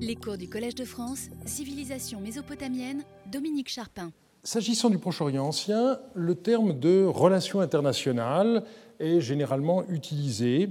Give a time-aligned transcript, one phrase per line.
[0.00, 4.10] Les cours du Collège de France, Civilisation mésopotamienne, Dominique Charpin.
[4.42, 8.64] S'agissant du Proche-Orient ancien, le terme de relation internationale
[8.98, 10.70] est généralement utilisé,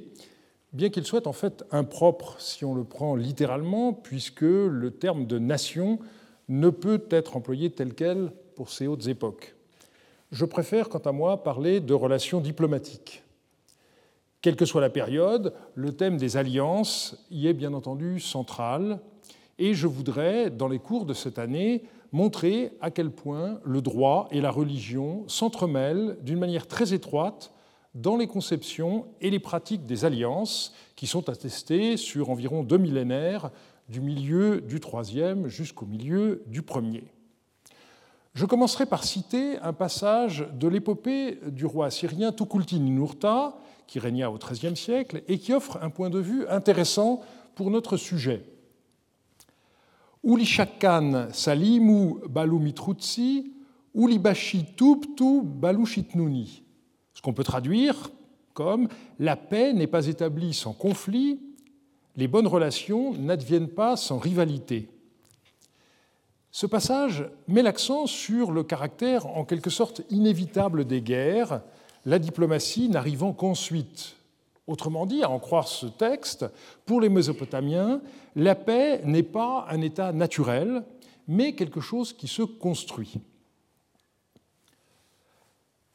[0.73, 5.39] bien qu'il soit en fait impropre si on le prend littéralement, puisque le terme de
[5.39, 5.99] nation
[6.49, 9.55] ne peut être employé tel quel pour ces hautes époques.
[10.31, 13.23] Je préfère, quant à moi, parler de relations diplomatiques.
[14.41, 18.99] Quelle que soit la période, le thème des alliances y est bien entendu central,
[19.61, 24.27] et je voudrais, dans les cours de cette année, montrer à quel point le droit
[24.31, 27.53] et la religion s'entremêlent d'une manière très étroite
[27.93, 33.51] dans les conceptions et les pratiques des alliances qui sont attestées sur environ deux millénaires
[33.87, 37.03] du milieu du IIIe jusqu'au milieu du Ier.
[38.33, 44.39] Je commencerai par citer un passage de l'épopée du roi assyrien Tukulti-Ninurta, qui régna au
[44.39, 47.21] XIIIe siècle et qui offre un point de vue intéressant
[47.53, 48.43] pour notre sujet.
[50.23, 53.51] Ulishakan salimu balumitrutsi,
[53.93, 56.63] ulibashi tubtu balushitnuni.
[57.13, 58.09] Ce qu'on peut traduire
[58.53, 58.87] comme
[59.19, 61.39] La paix n'est pas établie sans conflit,
[62.15, 64.89] les bonnes relations n'adviennent pas sans rivalité.
[66.51, 71.61] Ce passage met l'accent sur le caractère en quelque sorte inévitable des guerres,
[72.05, 74.17] la diplomatie n'arrivant qu'ensuite.
[74.67, 76.45] Autrement dit, à en croire ce texte,
[76.85, 78.01] pour les Mésopotamiens,
[78.35, 80.83] la paix n'est pas un état naturel,
[81.27, 83.15] mais quelque chose qui se construit.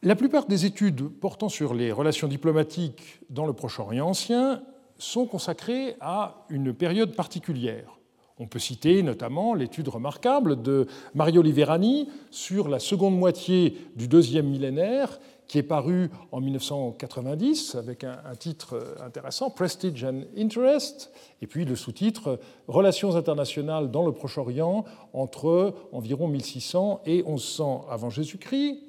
[0.02, 4.62] La plupart des études portant sur les relations diplomatiques dans le Proche-Orient ancien
[4.98, 7.98] sont consacrées à une période particulière.
[8.38, 14.46] On peut citer notamment l'étude remarquable de Mario Liverani sur la seconde moitié du deuxième
[14.46, 21.64] millénaire, qui est parue en 1990 avec un, titre intéressant, Prestige and Interest, et puis
[21.64, 28.80] le sous-titre Relations internationales dans le Proche-Orient entre environ 1600 et 1100 avant Jésus-Christ,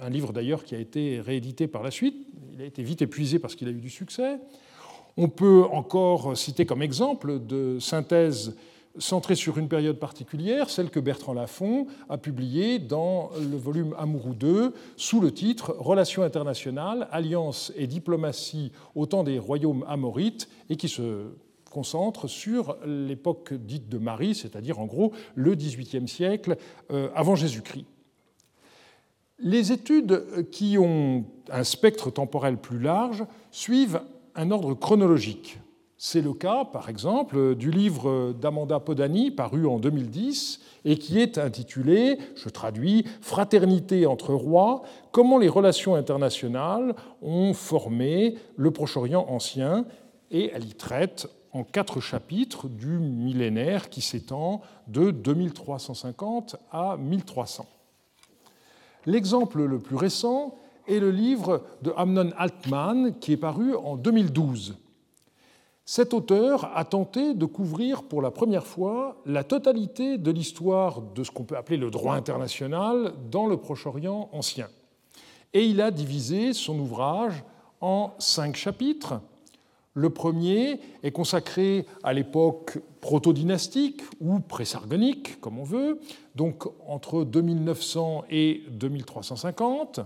[0.00, 2.14] un livre d'ailleurs qui a été réédité par la suite.
[2.54, 4.38] Il a été vite épuisé parce qu'il a eu du succès.
[5.16, 8.56] On peut encore citer comme exemple de synthèse
[8.98, 14.34] centrée sur une période particulière, celle que Bertrand Lafont a publiée dans le volume Amourou
[14.42, 20.76] II, sous le titre Relations internationales, alliances et diplomatie au temps des royaumes amorites, et
[20.76, 21.26] qui se
[21.70, 26.56] concentre sur l'époque dite de Marie, c'est-à-dire en gros le XVIIIe siècle
[26.90, 27.86] euh, avant Jésus-Christ.
[29.38, 34.02] Les études qui ont un spectre temporel plus large suivent
[34.34, 35.58] un ordre chronologique.
[36.02, 41.36] C'est le cas, par exemple, du livre d'Amanda Podani, paru en 2010, et qui est
[41.36, 44.80] intitulé, je traduis, Fraternité entre rois,
[45.12, 49.84] comment les relations internationales ont formé le Proche-Orient ancien,
[50.30, 57.66] et elle y traite en quatre chapitres du millénaire qui s'étend de 2350 à 1300.
[59.04, 60.54] L'exemple le plus récent
[60.88, 64.78] est le livre de Amnon Altman qui est paru en 2012.
[65.92, 71.24] Cet auteur a tenté de couvrir pour la première fois la totalité de l'histoire de
[71.24, 74.68] ce qu'on peut appeler le droit international dans le Proche-Orient ancien.
[75.52, 77.42] Et il a divisé son ouvrage
[77.80, 79.20] en cinq chapitres
[79.94, 86.00] le premier est consacré à l'époque proto-dynastique ou présargonique, comme on veut,
[86.36, 90.00] donc entre 2900 et 2350.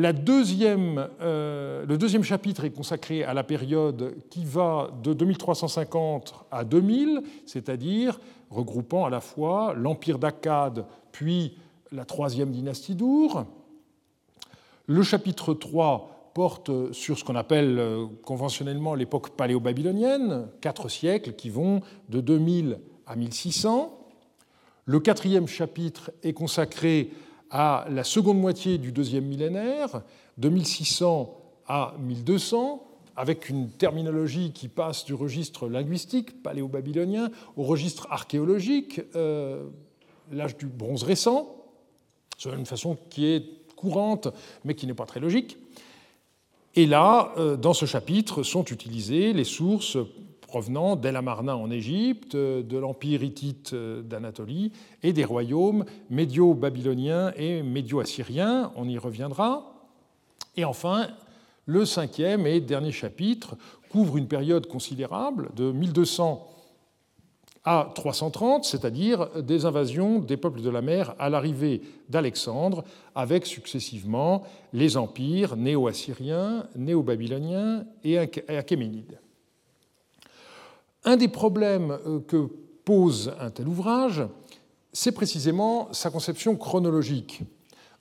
[0.00, 7.22] Euh, le deuxième chapitre est consacré à la période qui va de 2350 à 2000,
[7.46, 11.56] c'est-à-dire regroupant à la fois l'empire d'Akkad puis
[11.90, 13.44] la troisième dynastie d'Our.
[14.86, 21.50] Le chapitre 3 porte sur ce qu'on appelle euh, conventionnellement l'époque paléo-babylonienne, quatre siècles qui
[21.50, 23.98] vont de 2000 à 1600.
[24.84, 27.10] Le quatrième chapitre est consacré
[27.50, 30.02] à la seconde moitié du deuxième millénaire,
[30.36, 31.34] de 1600
[31.66, 32.84] à 1200,
[33.16, 39.64] avec une terminologie qui passe du registre linguistique paléo-babylonien au registre archéologique, euh,
[40.30, 41.54] l'âge du bronze récent,
[42.38, 44.28] C'est une façon qui est courante
[44.64, 45.56] mais qui n'est pas très logique.
[46.76, 49.98] Et là, euh, dans ce chapitre, sont utilisées les sources
[50.48, 54.72] provenant d'El Amarna en Égypte, de l'Empire hittite euh, d'Anatolie
[55.02, 58.72] et des royaumes médio-babyloniens et médio-assyriens.
[58.74, 59.74] On y reviendra.
[60.56, 61.08] Et enfin,
[61.66, 63.56] le cinquième et dernier chapitre
[63.90, 66.48] couvre une période considérable de 1200
[67.64, 72.84] à 330, c'est-à-dire des invasions des peuples de la mer à l'arrivée d'Alexandre,
[73.14, 78.18] avec successivement les empires néo-assyriens, néo-babyloniens et
[78.48, 79.18] achéménides.
[81.08, 81.96] Un des problèmes
[82.26, 82.50] que
[82.84, 84.26] pose un tel ouvrage,
[84.92, 87.44] c'est précisément sa conception chronologique.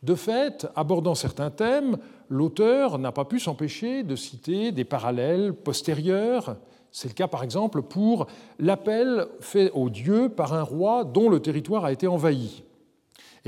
[0.03, 6.57] De fait, abordant certains thèmes, l'auteur n'a pas pu s'empêcher de citer des parallèles postérieurs.
[6.91, 8.27] C'est le cas par exemple pour
[8.59, 12.65] l'appel fait aux dieux par un roi dont le territoire a été envahi.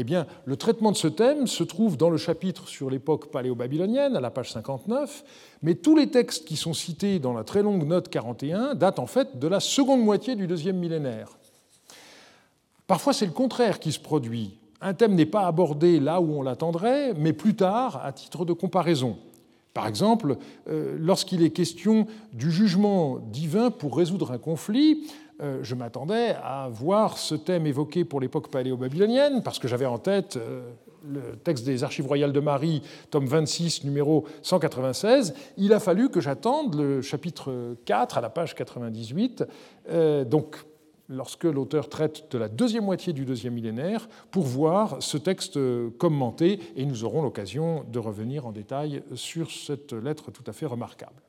[0.02, 0.06] Eh
[0.46, 4.32] le traitement de ce thème se trouve dans le chapitre sur l'époque paléo-babylonienne, à la
[4.32, 5.26] page 59,
[5.62, 9.08] mais tous les textes qui sont cités dans la très longue note 41 datent en
[9.08, 11.38] fait de la seconde moitié du deuxième millénaire.
[12.88, 16.42] Parfois, c'est le contraire qui se produit un thème n'est pas abordé là où on
[16.42, 19.18] l'attendrait, mais plus tard, à titre de comparaison.
[19.74, 20.38] Par exemple,
[20.70, 25.08] euh, lorsqu'il est question du jugement divin pour résoudre un conflit,
[25.62, 30.38] je m'attendais à voir ce thème évoqué pour l'époque paléo-babylonienne, parce que j'avais en tête
[30.38, 30.70] euh,
[31.08, 35.34] le texte des Archives royales de Marie, tome 26, numéro 196.
[35.58, 39.46] Il a fallu que j'attende le chapitre 4 à la page 98.
[40.26, 40.58] donc,
[41.08, 45.58] lorsque l'auteur traite de la deuxième moitié du deuxième millénaire, pour voir ce texte
[45.98, 50.66] commenté, et nous aurons l'occasion de revenir en détail sur cette lettre tout à fait
[50.66, 51.29] remarquable.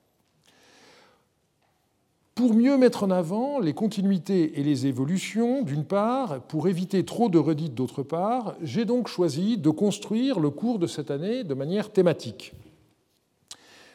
[2.40, 7.28] Pour mieux mettre en avant les continuités et les évolutions, d'une part, pour éviter trop
[7.28, 11.52] de redites, d'autre part, j'ai donc choisi de construire le cours de cette année de
[11.52, 12.54] manière thématique.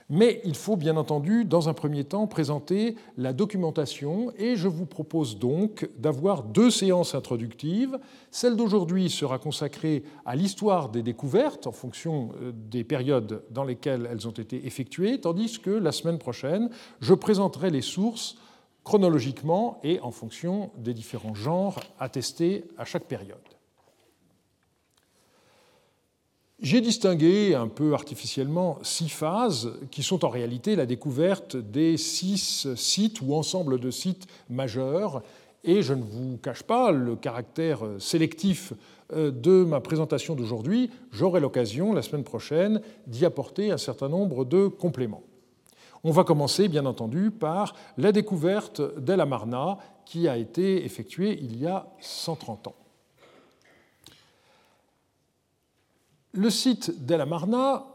[0.10, 4.86] Mais il faut bien entendu, dans un premier temps, présenter la documentation et je vous
[4.86, 7.98] propose donc d'avoir deux séances introductives.
[8.30, 14.07] Celle d'aujourd'hui sera consacrée à l'histoire des découvertes en fonction euh, des périodes dans lesquelles
[14.12, 16.69] elles ont été effectuées, tandis que la semaine prochaine,
[17.02, 18.38] je présenterai les sources
[18.84, 23.55] chronologiquement et en fonction des différents genres attestés à chaque période.
[26.62, 32.69] J'ai distingué un peu artificiellement six phases qui sont en réalité la découverte des six
[32.78, 35.22] sites ou ensembles de sites majeurs.
[35.66, 38.72] Et je ne vous cache pas le caractère sélectif
[39.13, 40.90] euh, de ma présentation d'aujourd'hui.
[41.12, 45.24] J'aurai l'occasion la semaine prochaine d'y apporter un certain nombre de compléments.
[46.06, 51.60] On va commencer, bien entendu, par la découverte d'El Amarna qui a été effectuée il
[51.60, 52.75] y a 130 ans.
[56.37, 57.85] Le site d'El Amarna,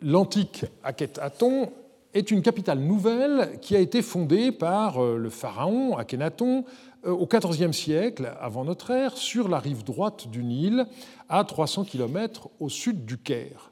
[0.00, 1.72] l'antique Akhenaton,
[2.14, 6.64] est une capitale nouvelle qui a été fondée par euh, le pharaon Akhenaton
[7.04, 10.86] euh, au XIVe siècle avant notre ère sur la rive droite du Nil,
[11.28, 13.69] à 300 km au sud du Caire.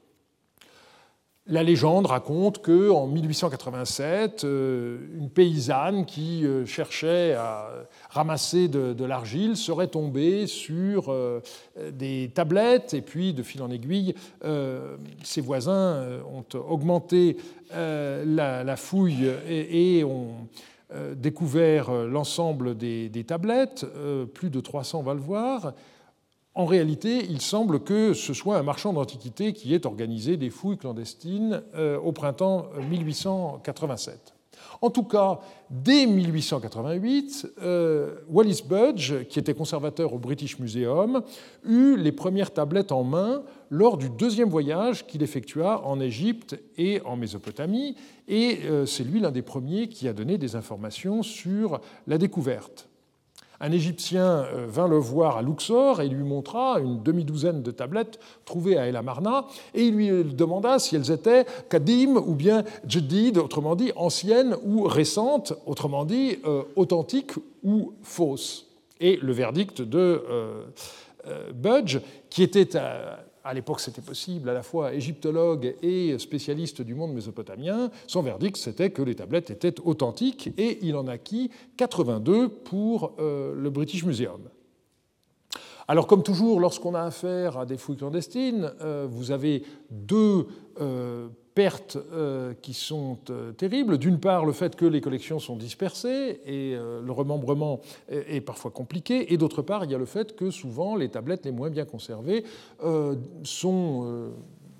[1.51, 7.69] La légende raconte que en 1887, euh, une paysanne qui euh, cherchait à
[8.11, 11.41] ramasser de, l'argile serait tombée sur euh,
[11.91, 14.13] des tablettes et puis, de fil en aiguille,
[15.23, 17.37] ses voisins ont augmenté
[17.71, 20.47] la, fouille et, ont
[21.15, 23.85] découvert l'ensemble des, tablettes.
[24.33, 25.73] plus de 300, on va le voir.
[26.59, 30.77] En réalité, il semble que ce soit un marchand d'antiquités qui ait organisé des fouilles
[30.77, 34.33] clandestines euh, au printemps 1887.
[34.81, 35.39] En tout cas,
[35.69, 41.21] dès 1888, euh, Wallis Budge, qui était conservateur au British Museum,
[41.63, 46.99] eut les premières tablettes en main lors du deuxième voyage qu'il effectua en Égypte et
[47.05, 47.95] en Mésopotamie,
[48.27, 52.88] et euh, c'est lui l'un des premiers qui a donné des informations sur la découverte.
[53.61, 58.19] Un Égyptien euh, vint le voir à Luxor et lui montra une demi-douzaine de tablettes
[58.45, 63.37] trouvées à El Amarna et il lui demanda si elles étaient kadim ou bien jadid,
[63.37, 67.33] autrement dit anciennes ou récentes, autrement dit euh, authentiques
[67.63, 68.65] ou fausses.
[69.01, 70.63] Et le verdict de euh,
[71.53, 72.77] Budge, qui était
[73.43, 78.57] à l'époque c'était possible, à la fois égyptologue et spécialiste du monde mésopotamien, son verdict
[78.57, 84.03] c'était que les tablettes étaient authentiques et il en acquit 82 pour euh, le British
[84.03, 84.41] Museum.
[85.87, 90.45] Alors comme toujours, lorsqu'on a affaire à des fouilles clandestines, euh, vous avez deux
[90.79, 93.97] euh, pertes euh, qui sont euh, terribles.
[93.97, 98.71] D'une part, le fait que les collections sont dispersées et euh, le remembrement est parfois
[98.71, 99.33] compliqué.
[99.33, 101.83] Et d'autre part, il y a le fait que souvent les tablettes les moins bien
[101.83, 102.45] conservées
[103.43, 104.31] sont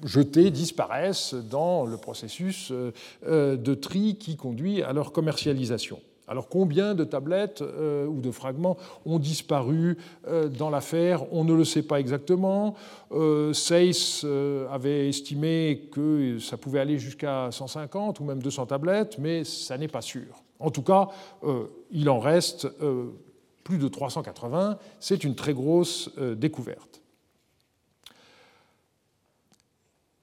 [0.06, 6.00] jetées, disparaissent dans le processus de tri qui conduit à leur commercialisation.
[6.30, 11.26] Alors combien de tablettes euh, ou de fragments ont disparu euh, dans l'affaire?
[11.34, 12.76] On ne le sait pas exactement.
[13.12, 14.24] Euh, Seyss
[14.72, 19.88] avait estimé que ça pouvait aller jusqu'à 150 ou même 200 tablettes, mais ça n'est
[19.88, 20.44] pas sûr.
[20.60, 21.08] En tout cas,
[21.90, 22.68] il en reste
[23.64, 24.78] plus de 380.
[25.00, 27.00] C'est une très grosse découverte.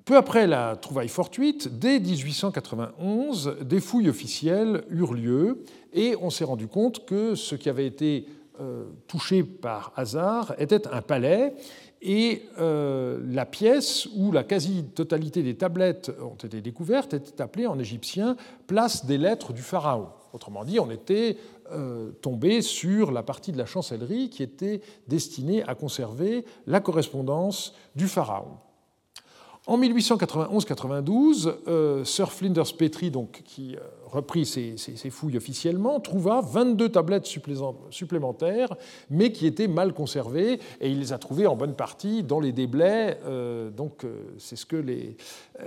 [0.06, 5.64] Peu après la trouvaille fortuite, dès 1891, des fouilles officielles eurent lieu
[5.97, 8.26] et on s'est rendu compte que ce qui avait été
[8.61, 11.55] euh, touché par hasard était un palais
[12.03, 17.79] et euh, la pièce où la quasi-totalité des tablettes ont été découvertes était appelée en
[17.79, 18.37] égyptien
[18.67, 20.09] place des lettres du pharaon.
[20.33, 21.38] Autrement dit, on était
[21.73, 27.75] euh, tombé sur la partie de la chancellerie qui était destinée à conserver la correspondance
[27.97, 28.59] du pharaon.
[29.67, 33.76] En 1891-92, euh, Sir Flinders Petrie, donc, qui
[34.16, 37.28] euh, reprit ses, fouilles officiellement, trouva 22 tablettes
[37.90, 38.75] supplémentaires,
[39.11, 42.52] mais qui étaient mal conservées, et il les a trouvées en bonne partie dans les
[42.52, 43.18] déblais.
[43.26, 44.04] Euh, donc,
[44.38, 45.16] c'est ce que les,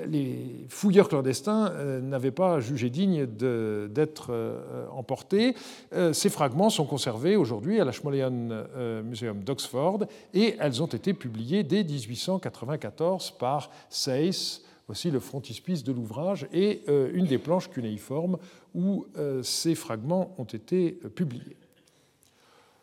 [0.08, 4.32] les fouilleurs clandestins n'avaient pas jugé digne d'être
[4.91, 5.56] emportés.
[6.13, 8.65] Ces fragments sont conservés aujourd'hui à la Schmolean
[9.03, 15.91] Museum d'Oxford, et elles ont été publiées dès 1894 par Seyss, voici le frontispice de
[15.91, 18.39] l'ouvrage, et euh, une des planches cunéiformes
[18.74, 21.58] où euh, ces fragments ont été euh, publiés.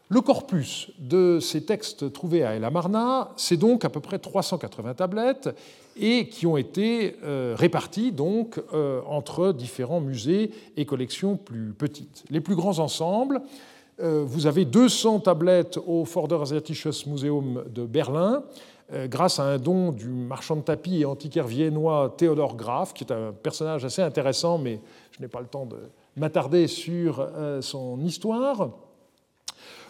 [0.08, 4.94] Le corpus de ces textes trouvés à El Amarna, c'est donc à peu près 380
[4.94, 5.48] tablettes
[5.96, 7.16] et qui ont été
[7.56, 8.62] réparties donc
[9.08, 12.22] entre différents musées et collections plus petites.
[12.30, 13.40] Les plus grands ensembles,
[13.98, 18.44] vous avez 200 tablettes au Vorderasiatisches Museum de Berlin,
[19.07, 23.12] grâce à un don du marchand de tapis et antiquaire viennois Théodore Graf, qui est
[23.12, 25.76] un personnage assez intéressant, mais je n'ai pas le temps de
[26.16, 28.71] m'attarder sur euh, son histoire.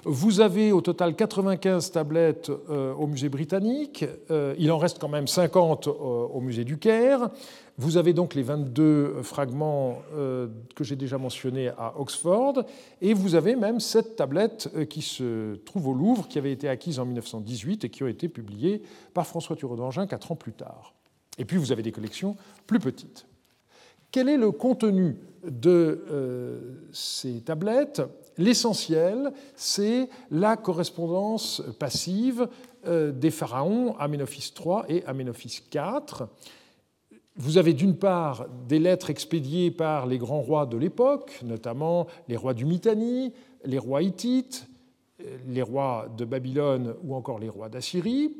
[0.08, 4.04] Vous avez au total 95 tablettes euh, au musée britannique,
[4.58, 7.28] il en reste quand même 50 au musée du Caire.
[7.78, 12.64] Vous avez donc les 22 fragments euh, que j'ai déjà mentionnés à Oxford,
[13.02, 16.70] et vous avez même sept tablettes euh, qui se trouvent au Louvre, qui avaient été
[16.70, 18.82] acquises en 1918 et qui ont été publiées
[19.12, 20.94] par François Thureau d'Angin quatre ans plus tard.
[21.36, 22.36] Et puis vous avez des collections
[22.66, 23.26] plus petites.
[24.10, 26.60] Quel est le contenu de euh,
[26.92, 28.00] ces tablettes?
[28.38, 32.48] L'essentiel, c'est la correspondance passive
[32.86, 36.28] des pharaons Aménophis III et Aménophis IV
[37.38, 42.36] vous avez d'une part des lettres expédiées par les grands rois de l'époque, notamment les
[42.36, 43.32] rois du Mitanni,
[43.64, 44.66] les rois hittites,
[45.46, 48.36] les rois de Babylone ou encore les rois d'Assyrie.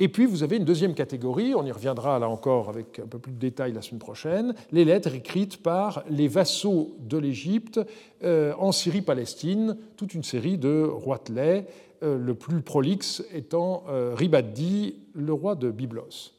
[0.00, 3.18] Et puis vous avez une deuxième catégorie, on y reviendra là encore avec un peu
[3.18, 7.80] plus de détails la semaine prochaine, les lettres écrites par les vassaux de l'Égypte
[8.22, 11.66] euh, en Syrie-Palestine, toute une série de roitelets,
[12.04, 16.38] euh, le plus prolixe étant euh, Ribaddi, le roi de Byblos.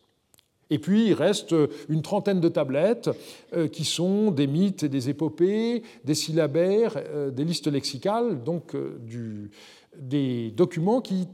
[0.70, 1.56] Et puis il reste
[1.90, 3.10] une trentaine de tablettes
[3.54, 8.76] euh, qui sont des mythes et des épopées, des syllabaires, euh, des listes lexicales, donc
[8.76, 9.50] euh,
[9.98, 11.28] des documents qui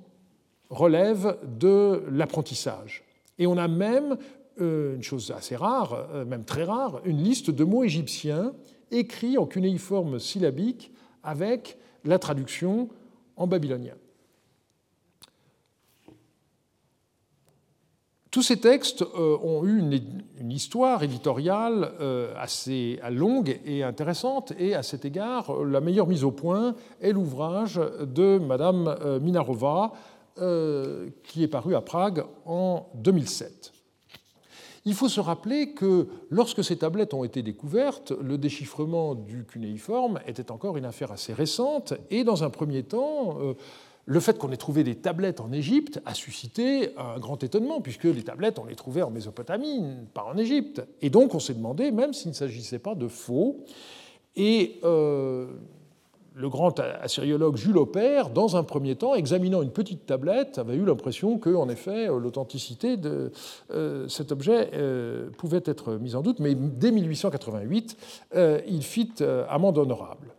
[0.70, 3.04] relèvent de l'apprentissage.
[3.38, 4.18] Et on a même,
[4.58, 8.54] une chose assez rare, même très rare, une liste de mots égyptiens
[8.92, 10.92] écrits en cunéiforme syllabique
[11.24, 12.90] avec la traduction
[13.36, 13.96] en babylonien.
[18.36, 24.76] Tous ces textes euh, ont eu une, histoire éditoriale euh, assez longue et intéressante, et
[24.76, 28.94] à cet égard, la meilleure mise au point est l'ouvrage de Madame
[30.40, 33.72] euh, qui est paru à Prague en 2007.
[34.86, 40.20] Il faut se rappeler que lorsque ces tablettes ont été découvertes, le déchiffrement du cunéiforme
[40.28, 43.40] était encore une affaire assez récente, et dans un premier temps,
[44.06, 48.04] le fait qu'on ait trouvé des tablettes en Égypte a suscité un grand étonnement, puisque
[48.04, 49.82] les tablettes, on les trouvait en Mésopotamie,
[50.14, 50.84] pas en Égypte.
[51.02, 53.64] Et donc on s'est demandé, même s'il ne s'agissait pas de faux,
[54.36, 55.48] et euh,
[56.36, 60.86] le grand assyriologue Jules Aupert, dans un premier temps, examinant une petite tablette, avait eu
[60.86, 63.32] l'impression que, effet, l'authenticité de
[63.72, 67.98] euh, cet objet euh, pouvait être mise en doute, mais dès 1888,
[68.68, 69.14] il fit
[69.50, 70.36] amende honorable.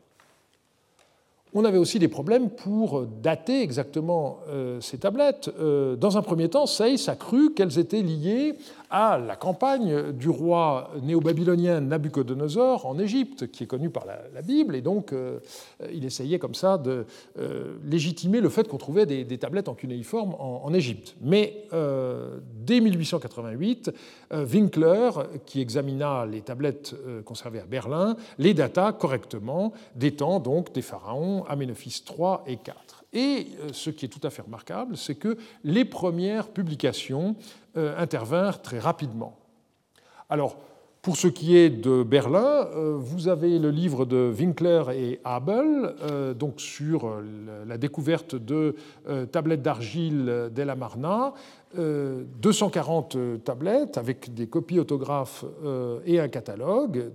[1.58, 5.50] On avait aussi des problèmes pour dater exactement euh, ces tablettes.
[5.58, 8.56] Euh, dans un premier temps, Seyss a cru qu'elles étaient liées
[8.90, 14.76] à la campagne du roi néo-babylonien Nabucodonosor en Égypte, qui est connu par la, Bible,
[14.76, 15.38] et donc euh,
[15.92, 17.06] il essayait comme ça de
[17.84, 21.16] légitimer le fait qu'on trouvait des, tablettes en cunéiforme en, Égypte.
[21.20, 21.64] Mais
[22.54, 23.92] dès 1888,
[24.32, 25.10] Winkler,
[25.46, 32.02] qui examina les tablettes conservées à Berlin, les data correctement, datant donc des pharaons Aménophis
[32.04, 33.04] 3 et 4.
[33.12, 37.36] Et euh, ce qui est tout à fait remarquable, c'est que les premières publications
[37.76, 39.36] euh, intervinrent très rapidement.
[40.28, 40.56] Alors,
[41.02, 42.66] Pour ce qui est de Berlin,
[42.96, 45.94] vous avez le livre de Winkler et Abel,
[46.36, 47.22] donc sur
[47.64, 48.74] la découverte de
[49.30, 51.32] tablettes d'argile d'El Amarna,
[51.76, 55.44] 240 tablettes avec des copies autographes
[56.06, 57.12] et un catalogue,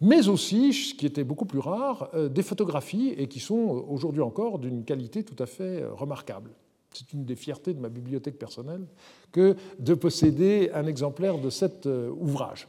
[0.01, 4.59] mais aussi, ce qui était beaucoup plus rare, des photographies et qui sont aujourd'hui encore
[4.59, 6.51] d'une qualité tout à fait remarquable.
[6.93, 8.85] C'est une des fiertés de ma bibliothèque personnelle
[9.31, 12.67] que de posséder un exemplaire de cet ouvrage.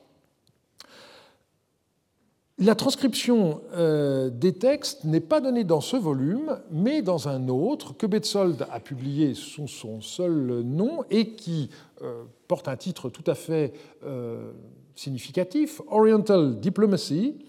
[2.60, 7.98] La transcription euh, des textes n'est pas donnée dans ce volume, mais dans un autre
[7.98, 11.72] que Betzold a publié sous son seul nom et qui
[12.04, 13.74] euh, porte un titre tout à fait
[14.06, 14.52] euh,
[14.94, 17.40] significatif, Oriental Diplomacy,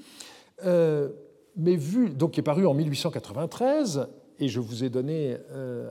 [1.56, 4.08] mais vu, donc qui est paru en 1893,
[4.40, 5.36] et je vous ai donné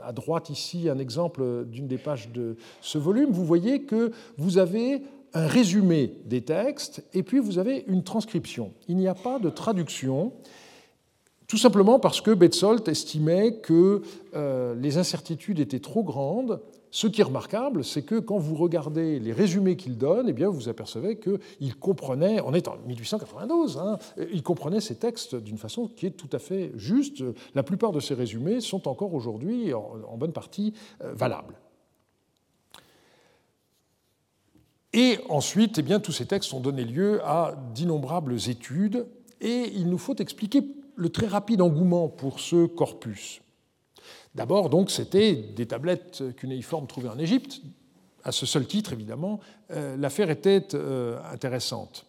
[0.03, 4.57] à droite ici un exemple d'une des pages de ce volume, vous voyez que vous
[4.57, 8.73] avez un résumé des textes, et puis vous avez une transcription.
[8.87, 10.33] Il n'y a pas de traduction,
[11.47, 14.01] tout simplement parce que Betzold estimait que
[14.33, 16.61] euh, les incertitudes étaient trop grandes.
[16.89, 20.49] Ce qui est remarquable, c'est que quand vous regardez les résumés qu'il donne, eh bien,
[20.49, 23.97] vous apercevez qu'il comprenait, on est en 1892, hein,
[24.31, 27.23] il comprenait ces textes d'une façon qui est tout à fait juste.
[27.55, 30.73] La plupart de ces résumés sont encore aujourd'hui en, bonne partie
[31.03, 31.59] euh, valables.
[34.93, 39.07] Et ensuite, eh tous ces textes ont donné lieu à d'innombrables études,
[39.41, 40.61] et il nous faut expliquer
[40.95, 43.41] le très rapide engouement pour ce corpus.
[44.35, 47.61] D'abord, donc, c'était des tablettes cunéiformes trouvées en Égypte.
[48.23, 49.39] À ce seul titre, évidemment,
[49.71, 52.05] euh, l'affaire était euh, intéressante.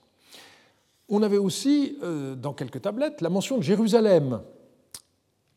[1.08, 4.40] On avait aussi, euh, dans quelques tablettes, la mention de Jérusalem.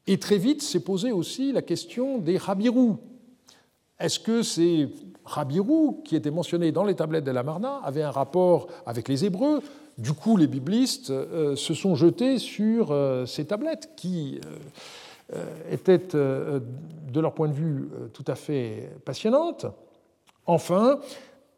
[0.07, 2.97] Et très vite s'est posée aussi la question des Rabirous.
[3.99, 4.89] Est-ce que ces
[5.25, 9.25] Rabirou, qui était mentionné dans les tablettes de la Marna, avait un rapport avec les
[9.25, 9.61] Hébreux?
[9.97, 14.39] Du coup, les biblistes euh, se sont jetés sur euh, ces tablettes qui
[15.33, 19.65] euh, étaient, de leur point de vue, tout à fait passionnantes.
[20.45, 20.99] Enfin,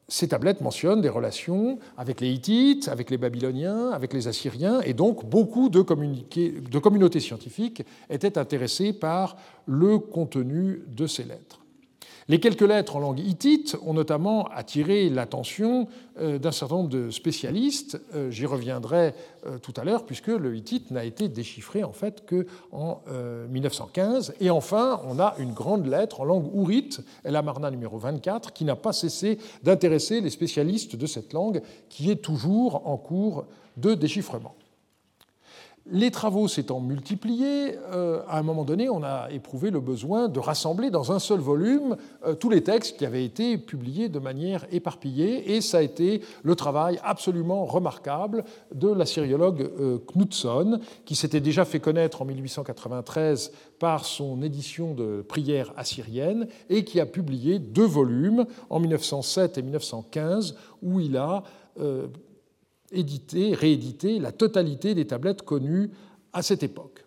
[0.08, 4.94] ces tablettes mentionnent des relations avec les Hittites, avec les Babyloniens, avec les Assyriens, et
[4.94, 9.36] donc beaucoup de, de communautés scientifiques étaient intéressées par
[9.68, 11.60] le contenu de ces lettres.
[12.30, 15.88] Les quelques lettres en langue hittite ont notamment attiré l'attention
[16.20, 18.00] euh, d'un certain nombre de spécialistes.
[18.14, 19.16] Euh, j'y reviendrai
[19.48, 23.02] euh, tout à l'heure, puisque le hittite n'a été déchiffré en fait qu'en
[23.50, 24.36] 1915.
[24.42, 28.64] Et enfin, on a une grande lettre en langue ourite, El Amarna numéro 24, qui
[28.64, 33.46] n'a pas cessé d'intéresser les spécialistes de cette langue, qui est toujours en cours
[33.78, 34.54] de déchiffrement.
[35.92, 40.40] Les travaux s'étant multipliés, euh, à un moment donné, on a éprouvé le besoin de
[40.40, 44.66] rassembler dans un seul volume euh, tous les textes qui avaient été publiés de manière
[44.72, 51.16] éparpillée, et ça a été le travail absolument remarquable de la syriologue euh, Knudson, qui
[51.16, 57.08] s'était déjà fait connaître en 1893 par son édition de prières assyriennes, et qui a
[57.08, 61.44] publié deux volumes en 1907 et 1915, où il a
[62.92, 65.92] édité, réédité la totalité des tablettes connues
[66.34, 67.06] à cette époque.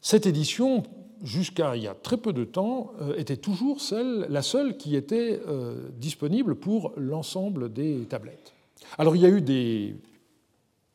[0.00, 0.82] Cette édition,
[1.22, 4.96] jusqu'à il y a très peu de temps, euh, était toujours celle, la seule qui
[4.96, 8.52] était euh, disponible pour l'ensemble des tablettes.
[8.98, 9.94] Alors il y a eu des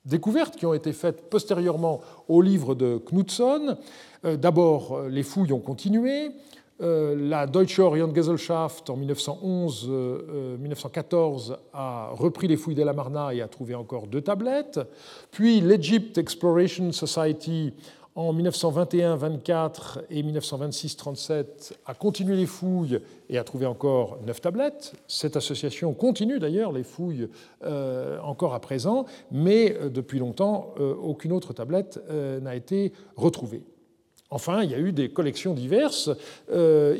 [0.06, 3.78] découvertes qui ont été faites postérieurement au livre de Knudson.
[4.26, 6.32] Euh, d'abord, les fouilles ont continué.
[6.80, 13.42] Euh, la Deutsche Orientgesellschaft en 1911-1914 euh, a repris les fouilles de la Marna et
[13.42, 14.80] a trouvé encore deux tablettes.
[15.32, 17.74] Puis l'Egypt Exploration Society
[18.13, 24.94] en 1921-24 et 1926-37 a continué les fouilles et a trouvé encore neuf tablettes.
[25.08, 27.28] Cette association continue d'ailleurs les fouilles
[27.63, 32.00] euh, encore à présent, mais depuis longtemps, aucune autre tablette
[32.42, 33.63] n'a été retrouvée.
[34.30, 36.10] Enfin, il y a eu des collections diverses
[36.52, 36.98] euh,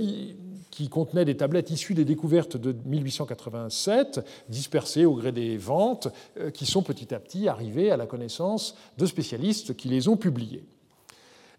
[0.72, 6.08] qui contenait des tablettes issues des découvertes de 1887, dispersées au gré des ventes,
[6.54, 10.64] qui sont petit à petit arrivées à la connaissance de spécialistes qui les ont publiées.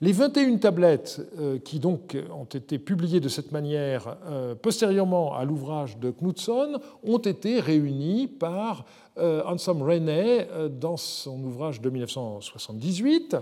[0.01, 1.21] Les 21 tablettes
[1.65, 4.17] qui donc ont été publiées de cette manière
[4.63, 8.85] postérieurement à l'ouvrage de Knudson ont été réunies par
[9.17, 13.37] Anselm René dans son ouvrage de 1978.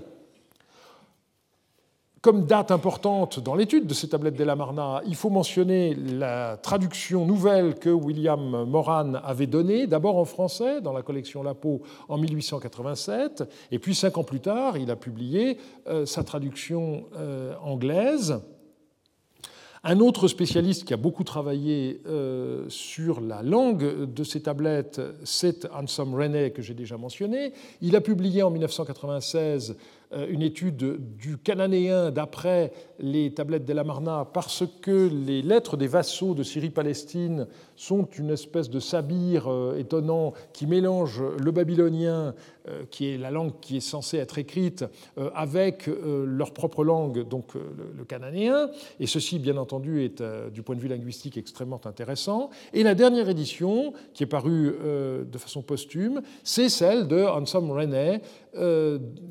[2.27, 6.57] Comme date importante dans l'étude de ces tablettes de la Marna, il faut mentionner la
[6.57, 12.19] traduction nouvelle que William Moran avait donnée, d'abord en français dans la collection Lapo en
[12.19, 18.41] 1887, et puis cinq ans plus tard, il a publié euh, sa traduction euh, anglaise.
[19.89, 25.65] Un autre spécialiste qui a beaucoup travaillé euh, sur la langue de ces tablettes, c'est
[25.73, 27.53] Anselm René, que j'ai déjà mentionné.
[27.81, 29.75] Il a publié en 1996 euh,
[30.29, 33.75] une étude du cananéen d'après les tablettes de
[34.33, 40.33] parce que les lettres des vassaux de Syrie-Palestine sont une espèce de sabir euh, étonnant
[40.53, 42.33] qui mélange le babylonien, euh,
[42.90, 44.85] qui est la langue qui est censée être écrite,
[45.35, 45.88] avec
[46.26, 48.68] leur propre langue, donc le cananéen.
[49.00, 52.50] Et ceci, bien entendu, est du point de vue linguistique extrêmement intéressant.
[52.72, 58.20] Et la dernière édition, qui est parue de façon posthume, c'est celle de Anselm René,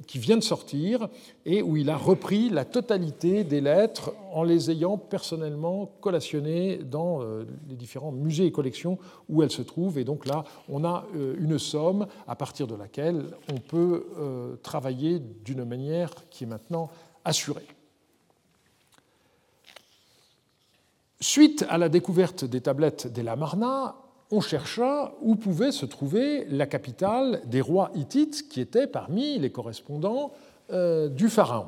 [0.07, 1.09] qui vient de sortir
[1.45, 7.21] et où il a repris la totalité des lettres en les ayant personnellement collationnées dans
[7.21, 8.97] euh, les différents musées et collections
[9.29, 9.97] où elles se trouvent.
[9.97, 14.55] Et donc là, on a euh, une somme à partir de laquelle on peut euh,
[14.57, 16.89] travailler d'une manière qui est maintenant
[17.23, 17.67] assurée.
[21.19, 23.95] Suite à la découverte des tablettes La Marna,
[24.31, 29.51] on chercha où pouvait se trouver la capitale des rois hittites qui étaient parmi les
[29.51, 30.31] correspondants
[30.69, 31.67] du pharaon.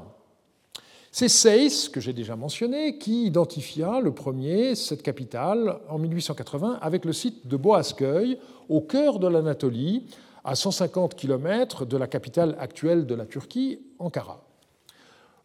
[1.20, 7.06] C'est Seyss, que j'ai déjà mentionné, qui identifia le premier cette capitale en 1880 avec
[7.06, 8.38] le site de Boasköy,
[8.70, 10.06] au cœur de l'Anatolie,
[10.48, 14.46] à 150 km de la capitale actuelle de la Turquie, Ankara.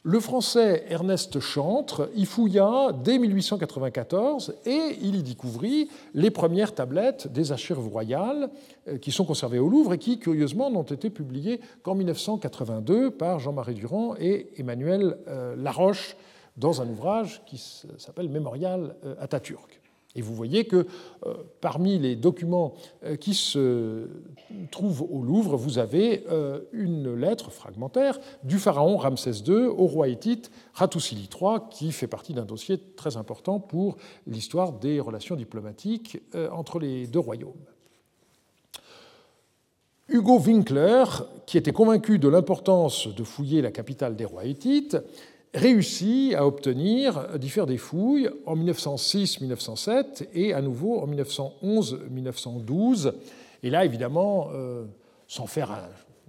[0.05, 7.27] Le français Ernest Chantre y fouilla dès 1894 et il y découvrit les premières tablettes
[7.33, 8.49] des archives royales
[8.87, 13.41] euh, qui sont conservées au Louvre et qui, curieusement, n'ont été publiées qu'en 1982 par
[13.41, 16.17] Jean-Marie Durand et Emmanuel euh, Laroche
[16.57, 17.59] dans un ouvrage qui
[17.99, 19.82] s'appelle Mémorial euh, Atatürk.
[20.14, 20.87] Et vous voyez que
[21.27, 24.09] euh, parmi les documents euh, qui se
[24.70, 30.09] trouvent au Louvre, vous avez euh, une lettre fragmentaire du pharaon Ramsès II au roi
[30.09, 33.96] hittite Hattusili III, qui fait partie d'un dossier très important pour
[34.27, 36.20] l'histoire des relations diplomatiques
[36.53, 37.53] entre les deux royaumes.
[40.09, 41.05] Hugo Winkler,
[41.46, 44.98] qui était convaincu de l'importance de fouiller la capitale des rois hittites,
[45.55, 53.12] réussit à obtenir, d'y faire des fouilles en 1906-1907 et à nouveau en 1911-1912.
[53.62, 54.85] Et là, évidemment, euh,
[55.29, 55.71] sans faire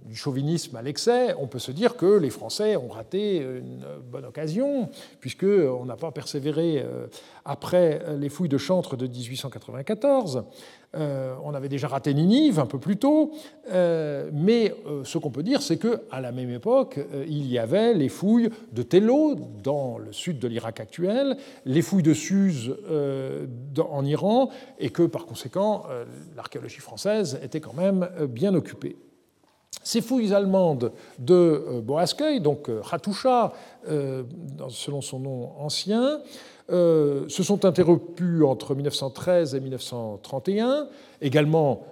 [0.04, 4.26] du chauvinisme à l'excès, on peut se dire que les Français ont raté une bonne
[4.26, 4.90] occasion,
[5.20, 7.06] puisqu'on n'a pas persévéré euh,
[7.44, 10.44] après les fouilles de chantre de 1894.
[10.94, 13.32] Euh, on avait déjà raté Ninive un peu plus tôt,
[13.72, 18.08] euh, mais ce qu'on peut dire, c'est qu'à la même époque, il y avait les
[18.08, 22.76] fouilles de Tello, dans le sud de l'Irak actuel, les fouilles de Suse
[23.78, 25.84] en Iran, et que par conséquent,
[26.36, 28.96] l'archéologie française était quand même bien occupée.
[29.82, 33.52] Ces fouilles allemandes de euh, Boasköy, donc Hattusha,
[33.88, 34.22] euh,
[34.68, 36.20] selon son nom ancien,
[36.70, 40.88] euh, se sont interrompues entre 1913 et 1931,
[41.20, 41.86] également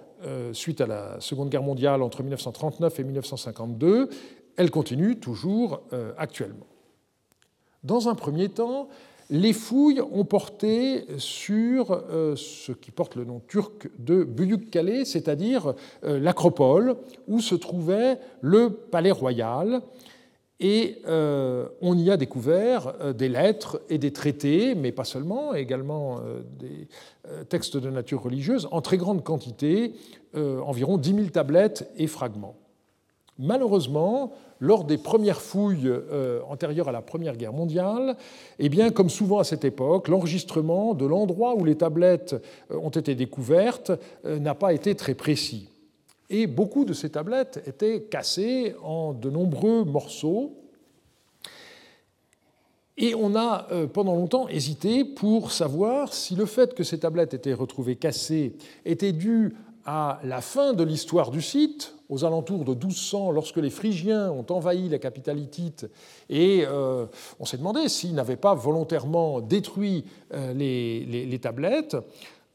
[0.53, 4.09] suite à la Seconde Guerre mondiale entre 1939 et 1952.
[4.55, 5.81] Elles continuent toujours
[6.17, 6.65] actuellement.
[7.83, 8.87] Dans un premier temps,
[9.33, 15.73] les fouilles ont porté sur euh, ce qui porte le nom turc de Büyük-Kale, c'est-à-dire
[16.03, 19.81] euh, l'acropole, où se trouvait le palais royal.
[20.59, 26.21] Et euh, on y a découvert des lettres et des traités, mais pas seulement, également
[26.59, 26.87] des
[27.49, 29.93] textes de nature religieuse, en très grande quantité,
[30.35, 32.55] environ 10 000 tablettes et fragments.
[33.39, 34.31] Malheureusement,
[34.63, 38.15] lors des premières fouilles euh, antérieures à la Première Guerre mondiale,
[38.59, 42.35] eh bien, comme souvent à cette époque, l'enregistrement de l'endroit où les tablettes
[42.71, 43.91] euh, ont été découvertes
[44.23, 45.67] euh, n'a pas été très précis.
[46.29, 50.53] Et beaucoup de ces tablettes étaient cassées en de nombreux morceaux.
[52.95, 57.53] Et on a pendant longtemps hésité pour savoir si le fait que ces tablettes étaient
[57.53, 63.31] retrouvées cassées était dû à la fin de l'histoire du site, aux alentours de 1200
[63.31, 65.89] lorsque les Phrygiens ont envahi la capitale hittite
[66.29, 66.65] et
[67.39, 70.05] on s'est demandé s'ils n'avaient pas volontairement détruit
[70.53, 71.97] les, tablettes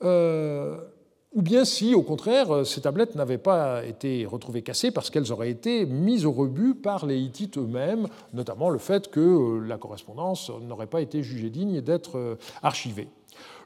[0.01, 5.51] ou bien si, au contraire, ces tablettes n'avaient pas été retrouvées cassées parce qu'elles auraient
[5.51, 10.87] été mises au rebut par les Hittites eux-mêmes, notamment le fait que la correspondance n'aurait
[10.87, 13.09] pas été jugée digne d'être archivée.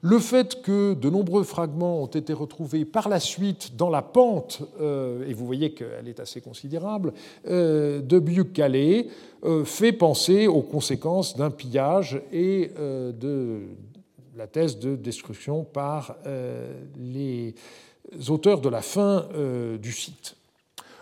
[0.04, 4.62] Le fait que de nombreux fragments ont été retrouvés par la suite dans la pente,
[4.80, 7.12] euh, et vous voyez qu'elle est assez considérable,
[7.46, 9.06] euh, de Buyuk-Calais,
[9.44, 13.60] euh, fait penser aux conséquences d'un pillage et de
[14.34, 16.16] la thèse de destruction par
[16.98, 17.54] les
[18.28, 19.28] auteurs de la fin
[19.80, 20.36] du site.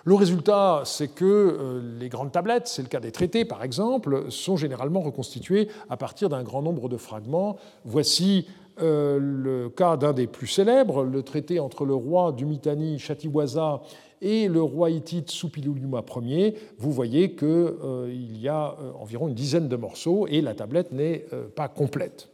[0.05, 4.57] Le résultat, c'est que les grandes tablettes, c'est le cas des traités par exemple, sont
[4.57, 7.57] généralement reconstituées à partir d'un grand nombre de fragments.
[7.85, 8.47] Voici
[8.81, 13.83] euh, le cas d'un des plus célèbres, le traité entre le roi du Mitanni, Chatiwaza,
[14.23, 19.35] et le roi hittite Supiluluma Ier, vous voyez qu'il euh, y a euh, environ une
[19.35, 22.30] dizaine de morceaux et la tablette n'est pas complète.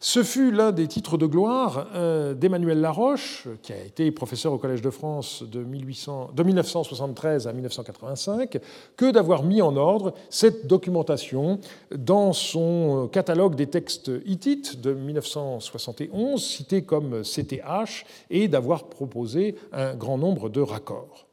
[0.00, 4.58] Ce fut l'un des titres de gloire euh, d'Emmanuel Laroche, qui a été professeur au
[4.58, 8.60] Collège de France de, 1973 à 1985,
[8.96, 11.58] que d'avoir mis en ordre cette documentation
[11.90, 19.96] dans son catalogue des textes hittites de 1971, cité comme CTH, et d'avoir proposé un
[19.96, 21.26] grand nombre de raccords.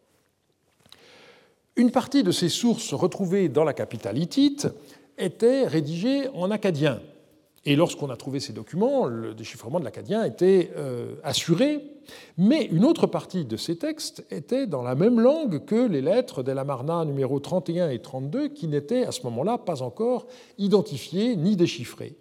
[1.76, 4.68] Une partie de ces sources retrouvées dans la capitale hittite
[5.20, 7.00] était rédigée en acadien,
[7.66, 11.84] et lorsqu'on a trouvé ces documents, le déchiffrement de l'acadien était euh, assuré,
[12.38, 16.44] mais une autre partie de ces textes était dans la même langue que les lettres
[16.44, 20.28] de la Marna numéro 31 et 32, qui n'étaient à ce moment-là pas encore
[20.60, 22.16] identifiées ni déchiffrées.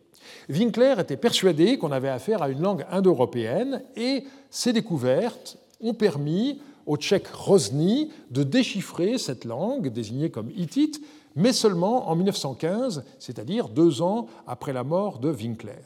[0.49, 6.61] Winkler était persuadé qu'on avait affaire à une langue indo-européenne, et ces découvertes ont permis
[6.87, 11.03] au tchèque Rosny de déchiffrer cette langue, désignée comme hittite,
[11.37, 15.85] mais seulement en 1915, c'est-à-dire deux ans après la mort de Winkler.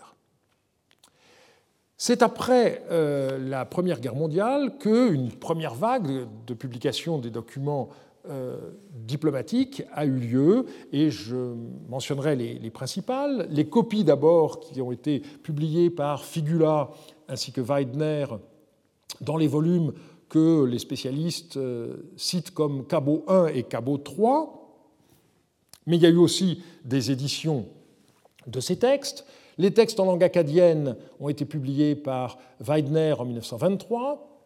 [1.96, 7.88] C'est après euh, la Première Guerre mondiale qu'une première vague de publication des documents
[8.28, 8.58] euh,
[8.92, 11.54] diplomatiques a eu lieu, et je
[11.88, 13.48] mentionnerai les, principales.
[13.50, 16.90] Les copies d'abord qui ont été publiées par Figula
[17.28, 18.26] ainsi que Weidner
[19.20, 19.92] dans les volumes
[20.28, 24.57] que les spécialistes euh, citent comme Cabot 1 et Cabot 3,
[25.88, 27.66] mais il y a eu aussi des éditions
[28.46, 29.26] de ces textes.
[29.56, 34.44] Les textes en langue acadienne ont été publiés par Weidner en 1923,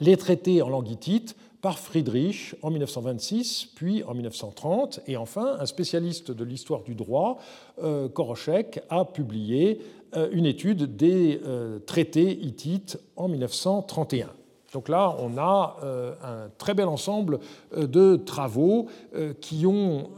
[0.00, 5.66] les traités en langue hittite par Friedrich en 1926, puis en 1930, et enfin un
[5.66, 7.38] spécialiste de l'histoire du droit,
[7.82, 9.80] euh, Korochek, a publié
[10.14, 14.28] euh, une étude des euh, traités hittites en 1931.
[14.72, 17.38] Donc là, on a euh, un très bel ensemble
[17.74, 20.10] euh, de travaux euh, qui ont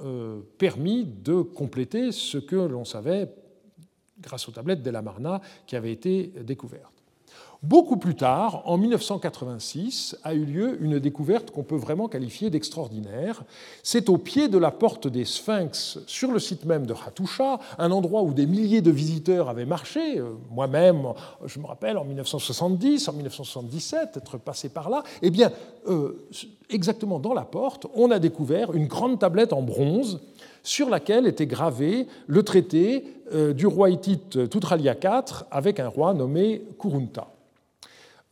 [0.59, 3.29] permis de compléter ce que l'on savait
[4.21, 6.98] grâce aux tablettes de la Marna qui avaient été découvertes.
[7.65, 13.43] Beaucoup plus tard, en 1986, a eu lieu une découverte qu'on peut vraiment qualifier d'extraordinaire.
[13.83, 17.91] C'est au pied de la porte des Sphinx, sur le site même de Hattusha, un
[17.91, 20.21] endroit où des milliers de visiteurs avaient marché.
[20.21, 21.03] Euh, moi-même,
[21.47, 25.03] je me rappelle, en 1970, en 1977, être passé par là.
[25.21, 25.51] Eh bien,
[25.89, 26.29] euh,
[26.71, 30.21] exactement dans la porte, on a découvert une grande tablette en bronze
[30.63, 36.15] sur laquelle était gravé le traité euh, du roi hittite Tutralia IV avec un roi
[36.15, 37.33] nommé Kurunta.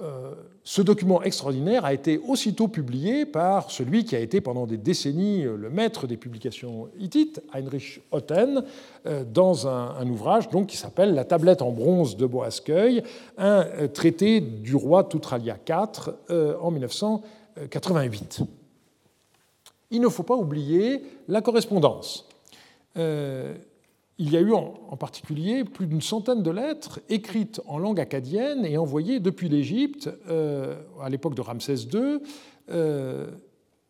[0.02, 4.76] Euh, ce document extraordinaire a été aussitôt publié par celui qui a été pendant des
[4.76, 8.62] décennies euh, le maître des publications hittites, Heinrich Otten,
[9.06, 13.04] euh, dans un, ouvrage donc, qui s'appelle La tablette en bronze de Boasqueuil,
[13.38, 16.12] un traité du roi Tutralia IV
[16.60, 18.40] en 1988.
[19.92, 22.28] Il ne faut pas oublier la correspondance
[24.18, 28.64] il y a eu en particulier plus d'une centaine de lettres écrites en langue acadienne
[28.64, 32.20] et envoyées depuis l'Égypte euh, à l'époque de Ramsès II.
[32.70, 33.30] Euh,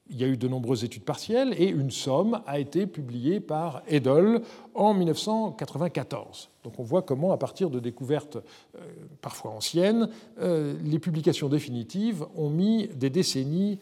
[0.09, 3.83] il y a eu de nombreuses études partielles et une somme a été publiée par
[3.89, 4.41] Edel
[4.75, 6.49] en 1994.
[6.63, 8.81] Donc on voit comment, à partir de découvertes euh,
[9.21, 10.09] parfois anciennes,
[10.39, 13.79] les publications définitives ont mis des décennies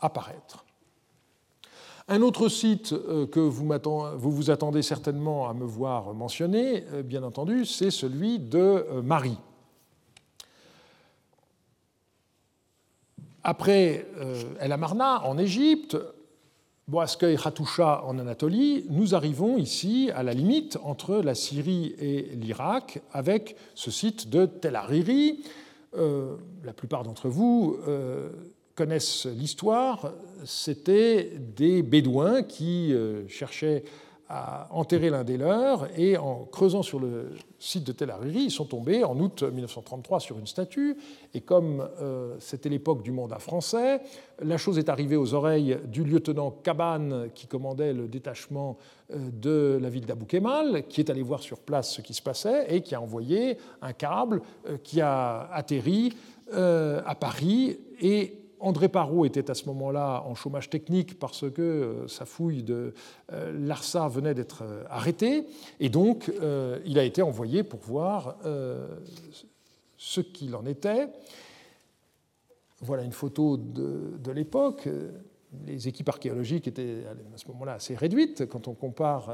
[0.00, 0.63] à paraître.
[2.06, 3.66] Un autre site euh, que vous,
[4.18, 9.38] vous, attendez certainement à me voir mentionner, euh, bien entendu, c'est celui de euh, Marie.
[13.42, 14.06] Après
[14.58, 15.98] El Amarna en Égypte,
[16.88, 23.02] Boasqueuil Hattusha en Anatolie, nous arrivons ici à la limite entre la Syrie et l'Irak
[23.12, 25.44] avec ce site de Tel Hariri.
[25.92, 27.76] la plupart d'entre vous
[28.74, 30.12] connaissent l'histoire,
[30.44, 32.94] c'était des Bédouins qui
[33.28, 33.84] cherchaient
[34.28, 38.50] à enterrer l'un des leurs et en creusant sur le site de Tel Hariri, ils
[38.50, 40.96] sont tombés en août 1933 sur une statue.
[41.34, 44.00] Et comme euh, c'était l'époque du mandat français,
[44.42, 48.78] la chose est arrivée aux oreilles du lieutenant Cabane qui commandait le détachement
[49.12, 52.22] euh, de la ville d'Abou Kemal, qui est allé voir sur place ce qui se
[52.22, 56.12] passait et qui a envoyé un câble euh, qui a atterri
[56.52, 62.08] à Paris et André Parot était à ce moment-là en chômage technique parce que euh,
[62.08, 62.94] sa fouille de
[63.30, 65.44] euh, l'ARSA venait d'être euh, arrêtée.
[65.80, 66.32] Et donc,
[66.86, 68.36] il a été envoyé pour voir
[69.96, 71.08] ce qu'il en était.
[72.80, 74.88] Voilà une photo de, l'époque.
[75.66, 79.30] Les équipes archéologiques étaient à ce moment-là assez réduites quand on compare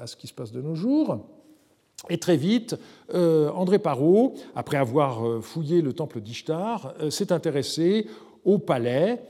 [0.00, 1.26] à ce qui se passe de nos jours.
[2.10, 2.76] Et très vite,
[3.12, 8.06] André Parot, après avoir fouillé le temple d'Ishtar, s'est intéressé
[8.46, 9.20] au palais.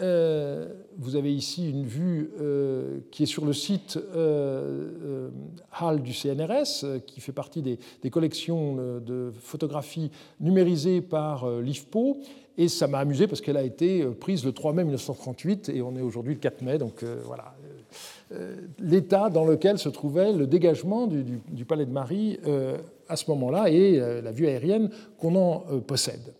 [0.00, 5.30] Euh, vous avez ici une vue euh, qui est sur le site euh,
[5.72, 10.10] HAL du CNRS, qui fait partie des, collections de photographies
[10.40, 12.18] numérisées par l'IFPO.
[12.58, 15.94] Et ça m'a amusé parce qu'elle a été prise le 3 mai 1938 et on
[15.96, 16.78] est aujourd'hui le 4 mai.
[16.78, 17.54] Donc voilà,
[18.78, 22.38] l'état dans lequel se trouvait le dégagement du palais de Marie
[23.08, 26.32] à ce moment-là et la vue aérienne qu'on en possède.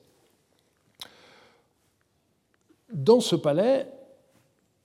[2.97, 3.87] Dans ce palais,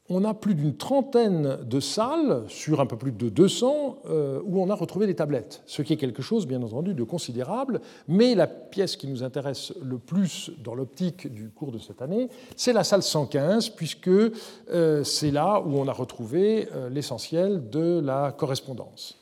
[0.09, 4.61] on a plus d'une trentaine de salles, sur un peu plus de 200, euh, où
[4.61, 7.79] on a retrouvé des tablettes, ce qui est quelque chose, bien entendu, de considérable.
[8.09, 12.27] Mais la pièce qui nous intéresse le plus dans l'optique du cours de cette année,
[12.57, 18.01] c'est la salle 115, puisque euh, c'est là où on a retrouvé euh, l'essentiel de
[18.03, 19.17] la correspondance.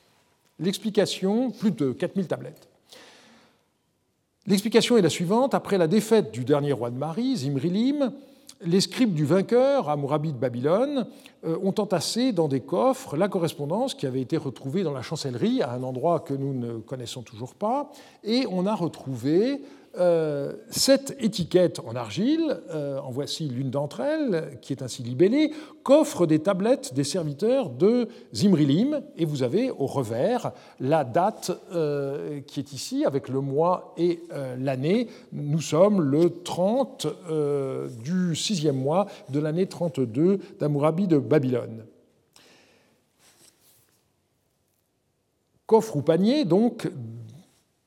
[0.57, 2.67] L'explication, plus de 4000 tablettes.
[4.47, 5.53] L'explication est la suivante.
[5.53, 8.11] Après la défaite du dernier roi de Marie, Zimrilim,
[8.61, 11.07] les scribes du vainqueur, Amourabi de Babylone,
[11.45, 15.61] euh, ont entassé dans des coffres la correspondance qui avait été retrouvée dans la chancellerie,
[15.61, 17.91] à un endroit que nous ne connaissons toujours pas,
[18.23, 19.61] et on a retrouvé
[19.97, 25.51] euh, cette étiquette en argile, euh, en voici l'une d'entre elles, qui est ainsi libellée,
[25.81, 32.39] coffre des tablettes des serviteurs de Zimrilim, et vous avez au revers la date euh,
[32.41, 34.21] qui est ici, avec le mois et
[34.59, 35.07] l'année.
[35.33, 37.07] Nous sommes le 30
[38.03, 41.83] du sixième mois de l'année 32 d'Amourabi de Babylone.
[45.65, 46.89] Coffre ou panier, donc,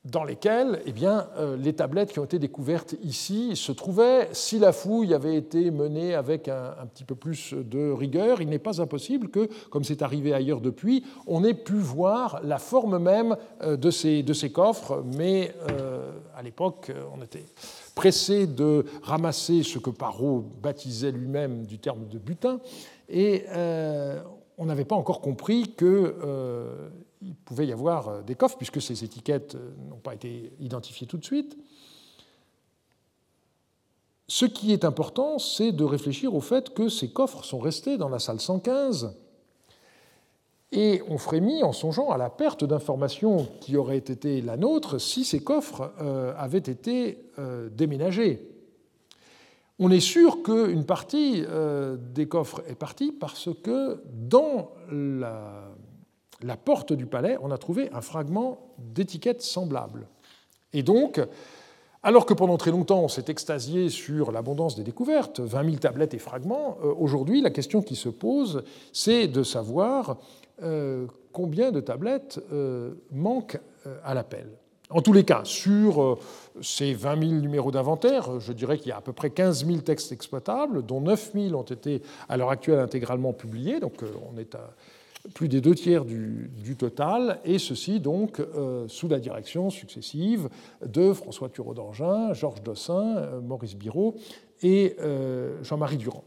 [0.05, 4.27] dans lesquelles eh bien, euh, les tablettes qui ont été découvertes ici se trouvaient.
[4.33, 8.59] Si la fouille avait été menée avec un, petit peu plus de rigueur, il n'est
[8.59, 13.37] pas impossible que, comme c'est arrivé ailleurs depuis, on ait pu voir la forme même
[13.61, 17.45] euh, de ces, coffres, mais euh, à l'époque, on était
[17.95, 22.59] pressé de ramasser ce que Parot baptisait lui-même du terme de butin,
[23.09, 23.45] et
[24.57, 26.15] on n'avait pas encore compris que
[27.25, 31.07] il pouvait y avoir euh, des coffres, puisque ces étiquettes euh, n'ont pas été identifiées
[31.07, 31.57] tout de suite.
[34.27, 38.09] Ce qui est important, c'est de réfléchir au fait que ces coffres sont restés dans
[38.09, 39.15] la salle 115.
[40.71, 45.23] Et on frémit en songeant à la perte d'informations qui aurait été la nôtre si
[45.23, 47.19] ces coffres euh, avaient été
[47.71, 48.49] déménagés.
[49.77, 51.43] On est sûr qu'une partie
[52.13, 55.73] des coffres est partie parce que dans la
[56.43, 60.07] la porte du palais, on a trouvé un fragment d'étiquette semblable.
[60.73, 61.19] Et donc,
[62.05, 66.13] alors que pendant très longtemps on s'est extasié sur l'abondance des découvertes, 20 000 tablettes
[66.13, 70.17] et fragments, euh, aujourd'hui la question qui se pose, c'est de savoir
[70.61, 73.59] euh, combien de tablettes euh, manquent
[74.03, 74.49] à l'appel.
[74.89, 76.19] En tous les cas, sur
[76.61, 79.79] ces 20 000 numéros d'inventaire, je dirais qu'il y a à peu près 15 000
[79.79, 84.55] textes exploitables, dont 9 000 ont été à l'heure actuelle intégralement publiés, donc on est
[84.55, 84.69] à
[85.33, 90.49] plus des deux tiers du, total, et ceci donc euh, sous la direction successive
[90.85, 94.15] de François Thureau d'Orgin, Georges Dossin, euh, Maurice Biraud
[94.61, 96.23] et euh, Jean-Marie Durand.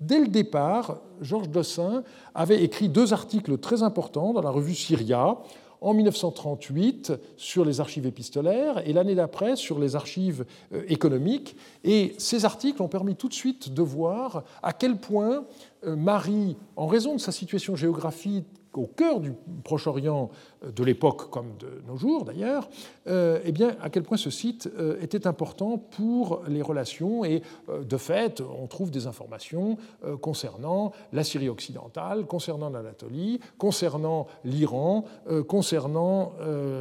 [0.00, 5.38] Dès le départ, Georges Dossin avait écrit deux articles très importants dans la revue Syria,
[5.80, 10.44] en 1938 sur les archives épistolaires et l'année d'après sur les archives
[10.88, 11.56] économiques.
[11.84, 15.44] Et ces articles ont permis tout de suite de voir à quel point
[15.84, 18.46] euh, Marie, en raison de sa situation géographique
[18.78, 19.32] au cœur du
[19.64, 20.30] Proche-Orient
[20.64, 22.68] euh, de l'époque comme de nos jours d'ailleurs,
[23.06, 27.24] euh, eh bien, à quel point ce site était important pour les relations.
[27.24, 29.76] Et de fait, on trouve des informations
[30.20, 35.04] concernant la Syrie occidentale, concernant l'Anatolie, concernant l'Iran,
[35.48, 36.32] concernant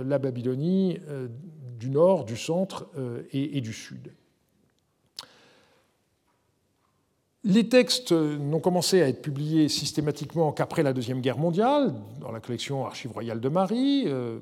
[0.05, 0.97] la Babylonie
[1.80, 2.88] du nord, du centre
[3.32, 4.11] et du sud.
[7.49, 12.41] Les textes n'ont commencé à être publiés systématiquement qu'après la Deuxième Guerre mondiale, dans la
[12.41, 14.03] collection Archives royales de Marie.
[14.07, 14.39] Euh,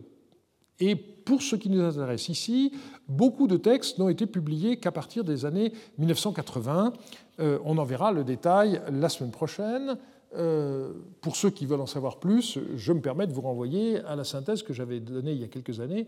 [0.79, 2.71] et pour ce qui nous intéresse ici,
[3.07, 6.93] beaucoup de textes n'ont été publiés qu'à partir des années 1980.
[7.41, 9.99] Euh, on en verra le détail la semaine prochaine.
[10.35, 10.91] Euh,
[11.21, 14.23] pour ceux qui veulent en savoir plus, je me permets de vous renvoyer à la
[14.23, 16.07] synthèse que j'avais donnée il y a quelques années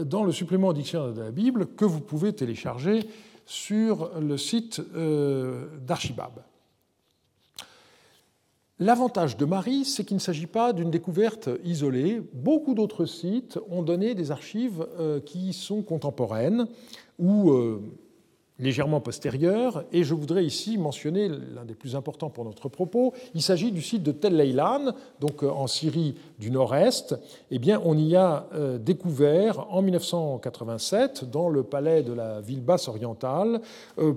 [0.00, 3.00] dans le supplément au dictionnaire de la Bible que vous pouvez télécharger
[3.46, 6.42] sur le site euh, d'Archibab.
[8.78, 12.20] L'avantage de Marie, c'est qu'il ne s'agit pas d'une découverte isolée.
[12.34, 16.66] Beaucoup d'autres sites ont donné des archives euh, qui sont contemporaines
[17.18, 17.80] ou euh,
[18.58, 23.12] légèrement postérieure, et je voudrais ici mentionner l'un des plus importants pour notre propos.
[23.34, 27.16] Il s'agit du site de Tel Leilan, donc euh, en Syrie du Nord-Est.
[27.50, 32.62] Eh bien, on y a euh, découvert en 1987, dans le palais de la ville
[32.62, 33.60] basse orientale,
[33.98, 34.14] euh,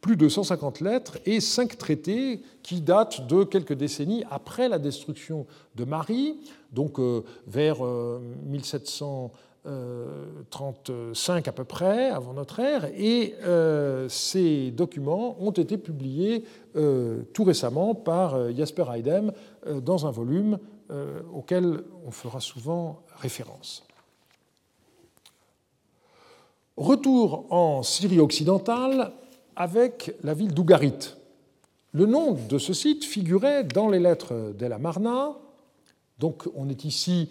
[0.00, 5.46] plus de 150 lettres et cinq traités qui datent de quelques décennies après la destruction
[5.74, 6.40] de Marie,
[6.72, 6.98] donc
[7.46, 7.84] vers
[8.46, 9.30] 1700.
[9.64, 16.44] 35 à peu près avant notre ère, et euh, ces documents ont été publiés
[16.76, 19.32] euh, tout récemment par euh, Jasper Heidem
[19.82, 20.58] dans un volume
[21.32, 23.84] auquel on fera souvent référence.
[26.76, 29.12] Retour en Syrie occidentale
[29.54, 31.14] avec la ville d'Ougarit.
[31.92, 35.36] Le nom de ce site figurait dans les lettres d'El Amarna,
[36.18, 37.28] donc on est ici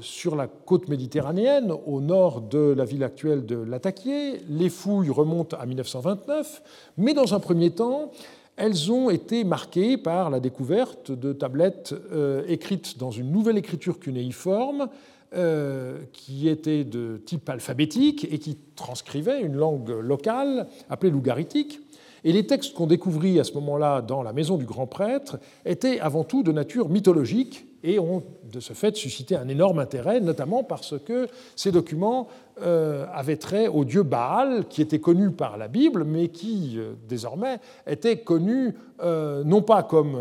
[0.00, 4.40] sur la côte méditerranéenne, au nord de la ville actuelle de Latakié.
[4.48, 6.62] Les fouilles remontent à 1929,
[6.96, 8.10] mais dans un premier temps,
[8.58, 14.00] elles ont été marquées par la découverte de tablettes euh, écrites dans une nouvelle écriture
[14.00, 14.88] cunéiforme,
[15.34, 21.80] euh, qui était de type alphabétique et qui transcrivait une langue locale appelée lougaritique.
[22.24, 26.00] Et les textes qu'on découvrit à ce moment-là dans la maison du grand prêtre étaient
[26.00, 30.64] avant tout de nature mythologique et ont de ce fait suscité un énorme intérêt, notamment
[30.64, 32.28] parce que ces documents
[32.60, 36.94] euh, avaient trait au dieu Baal, qui était connu par la Bible, mais qui euh,
[37.08, 40.16] désormais était connu euh, non pas comme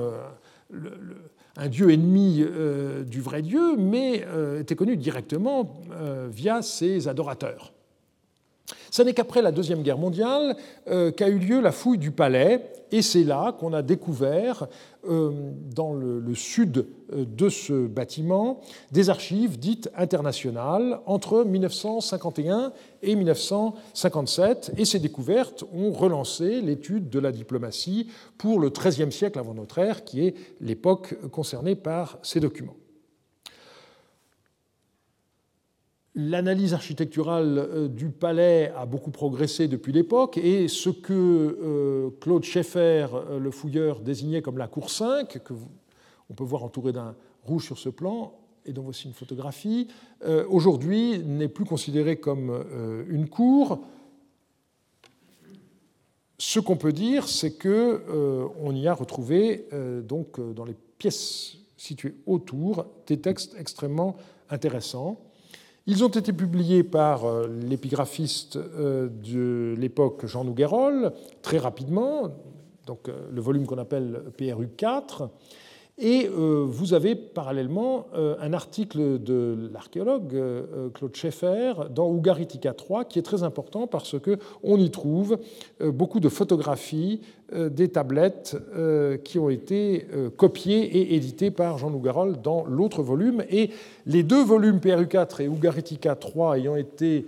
[1.55, 2.45] un dieu ennemi
[3.07, 4.25] du vrai Dieu, mais
[4.59, 5.81] était connu directement
[6.29, 7.73] via ses adorateurs.
[8.91, 10.55] Ce n'est qu'après la Deuxième Guerre mondiale
[10.89, 14.67] euh, qu'a eu lieu la fouille du palais, et c'est là qu'on a découvert,
[15.09, 15.31] euh,
[15.73, 18.59] dans le, sud euh, de ce bâtiment,
[18.91, 27.19] des archives dites internationales entre 1951 et 1957, et ces découvertes ont relancé l'étude de
[27.19, 28.07] la diplomatie
[28.37, 32.75] pour le XIIIe siècle avant notre ère, qui est l'époque concernée par ces documents.
[36.19, 42.43] L'analyse architecturale euh, du palais a beaucoup progressé depuis l'époque et ce que euh, Claude
[42.43, 45.53] Schaeffer, euh, le fouilleur, désignait comme la cour 5, que
[46.31, 47.13] on peut voir entouré d'un
[47.43, 48.33] rouge sur ce plan,
[48.65, 49.87] et dont voici une photographie,
[50.49, 52.65] aujourd'hui n'est plus considéré comme
[53.09, 53.79] une cour.
[56.37, 59.69] Ce qu'on peut dire, c'est qu'on y a retrouvé,
[60.03, 64.17] donc, dans les pièces situées autour, des textes extrêmement
[64.49, 65.17] intéressants.
[65.89, 72.29] Ils ont été publiés par euh, l'épigraphiste euh, de l'époque Jean Nouguerol, très rapidement,
[72.85, 75.29] donc euh, le volume qu'on appelle PRU 4.
[75.99, 82.73] Et euh, vous avez parallèlement euh, un article de l'archéologue euh, Claude Schaeffer dans Ougaritica
[82.73, 85.39] 3 qui est très important parce qu'on y trouve
[85.81, 87.21] beaucoup de photographies
[87.55, 88.57] des tablettes
[89.23, 93.43] qui ont été copiées et éditées par Jean Nougarol dans l'autre volume.
[93.49, 93.69] Et
[94.05, 97.25] les deux volumes PRU4 et Ougaritica 3 ayant été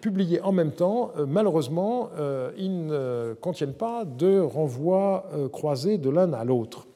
[0.00, 2.08] publiés en même temps, malheureusement,
[2.56, 6.86] ils ne contiennent pas de renvoi croisé de l'un à l'autre.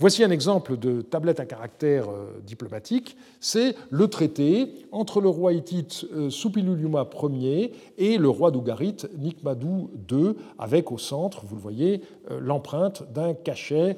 [0.00, 3.16] Voici un exemple de tablette à caractère euh, diplomatique.
[3.40, 9.90] C'est le traité entre le roi hittite euh, Supiluluma Ier et le roi d'Ougarit Nikmadou
[10.08, 13.96] II, avec au centre, vous le voyez, euh, l'empreinte d'un cachet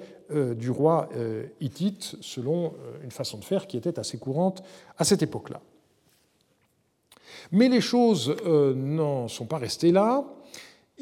[0.56, 1.08] du roi
[1.60, 2.72] hittite, selon
[3.02, 4.62] une façon de faire qui était assez courante
[4.96, 5.60] à cette époque-là.
[7.50, 10.24] Mais les choses n'en sont pas restées là.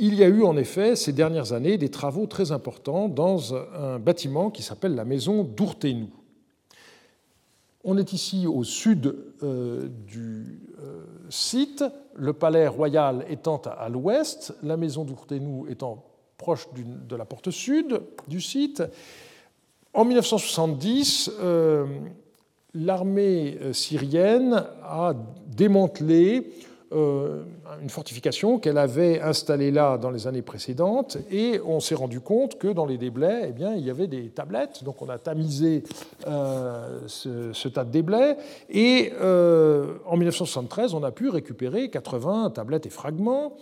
[0.00, 3.98] Il y a eu en effet ces dernières années des travaux très importants dans un
[3.98, 6.08] bâtiment qui s'appelle la maison d'Ourténou.
[7.82, 11.84] On est ici au sud euh, du euh, site,
[12.14, 16.04] le palais royal étant à l'ouest, la maison d'Ourténou étant
[16.36, 18.84] proche de la porte sud du site.
[19.94, 21.86] En 1970, euh,
[22.72, 25.12] l'armée syrienne a
[25.48, 26.52] démantelé
[26.92, 32.58] une fortification qu'elle avait installée là dans les années précédentes, et on s'est rendu compte
[32.58, 35.82] que dans les déblais, eh bien, il y avait des tablettes, donc on a tamisé
[36.26, 38.36] euh, ce, tas de déblais,
[38.70, 43.56] et euh, en 1973, on a pu récupérer 80 tablettes et fragments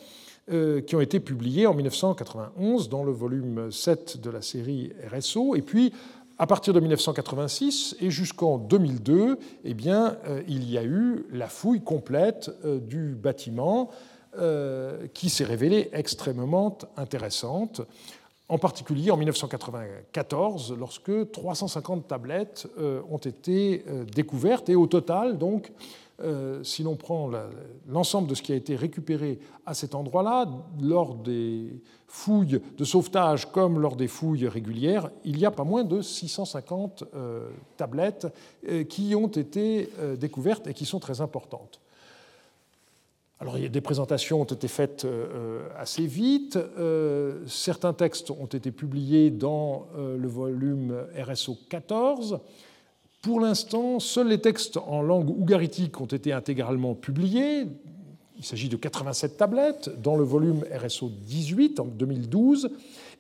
[0.87, 5.61] qui ont été publiés en 1991 dans le volume 7 de la série RSO, et
[5.61, 5.93] puis
[6.39, 11.49] à partir de 1986 et jusqu'en 2002, eh bien, euh, il y a eu la
[11.49, 13.91] fouille complète euh, du bâtiment
[14.39, 17.81] euh, qui s'est révélée extrêmement intéressante,
[18.49, 22.69] en particulier en 1994, lorsque 350 tablettes
[23.11, 23.85] ont été
[24.15, 25.73] découvertes et au total, donc,
[26.23, 27.31] euh, si l'on prend
[27.87, 30.49] l'ensemble de ce qui a été récupéré à cet endroit-là,
[30.81, 35.85] lors des fouilles de sauvetage comme lors des fouilles régulières, il y a pas moins
[35.85, 38.29] de 650 euh, tablettes
[38.67, 41.81] euh, qui ont été découvertes et qui sont très importantes.
[43.39, 45.07] Alors, des présentations ont été faites
[45.77, 46.59] assez vite.
[47.47, 52.41] certains textes ont été publiés dans le volume RSO 14.
[53.23, 57.67] Pour l'instant, seuls les textes en langue ougaritique ont été intégralement publiés.
[58.39, 62.71] Il s'agit de 87 tablettes dans le volume RSO 18 en 2012,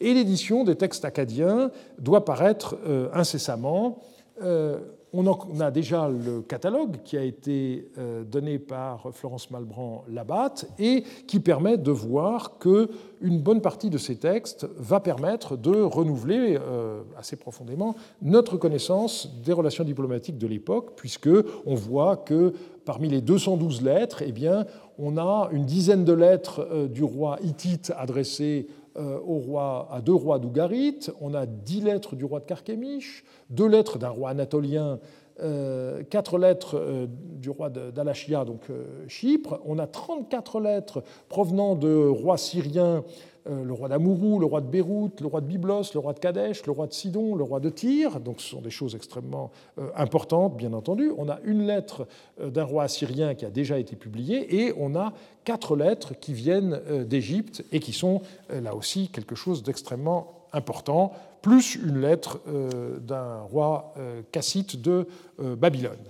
[0.01, 4.03] et l'édition des textes acadiens doit paraître euh, incessamment.
[4.43, 4.79] Euh,
[5.13, 11.05] on a déjà le catalogue qui a été euh, donné par Florence Malbran Labatte et
[11.27, 12.89] qui permet de voir que
[13.21, 19.31] une bonne partie de ces textes va permettre de renouveler euh, assez profondément notre connaissance
[19.45, 21.31] des relations diplomatiques de l'époque, puisque
[21.65, 22.53] on voit que
[22.85, 24.67] parmi les 212 lettres, eh bien,
[24.99, 30.15] on a une dizaine de lettres euh, du roi hittite adressées au roi, à deux
[30.15, 34.99] rois d'Ougarit, on a dix lettres du roi de Carchemish, deux lettres d'un roi anatolien,
[35.43, 39.61] euh, quatre lettres euh, du roi d'Alachia, donc euh, Chypre.
[39.67, 43.05] On a 34 lettres provenant de rois syriens,
[43.49, 46.67] le roi d'Amourou, le roi de Beyrouth, le roi de Byblos, le roi de Kadesh,
[46.67, 48.21] le roi de Sidon, le roi de Tyr.
[48.21, 49.51] Donc ce sont des choses extrêmement
[49.95, 51.13] importantes, bien entendu.
[51.17, 52.07] On a une lettre
[52.41, 55.13] d'un roi assyrien qui a déjà été publiée et on a
[55.45, 61.13] quatre lettres qui viennent d'Égypte et qui sont là aussi quelque chose d'extrêmement important
[61.47, 65.07] plus une lettre euh, d'un roi euh, cassite de
[65.39, 66.05] euh, Babylone.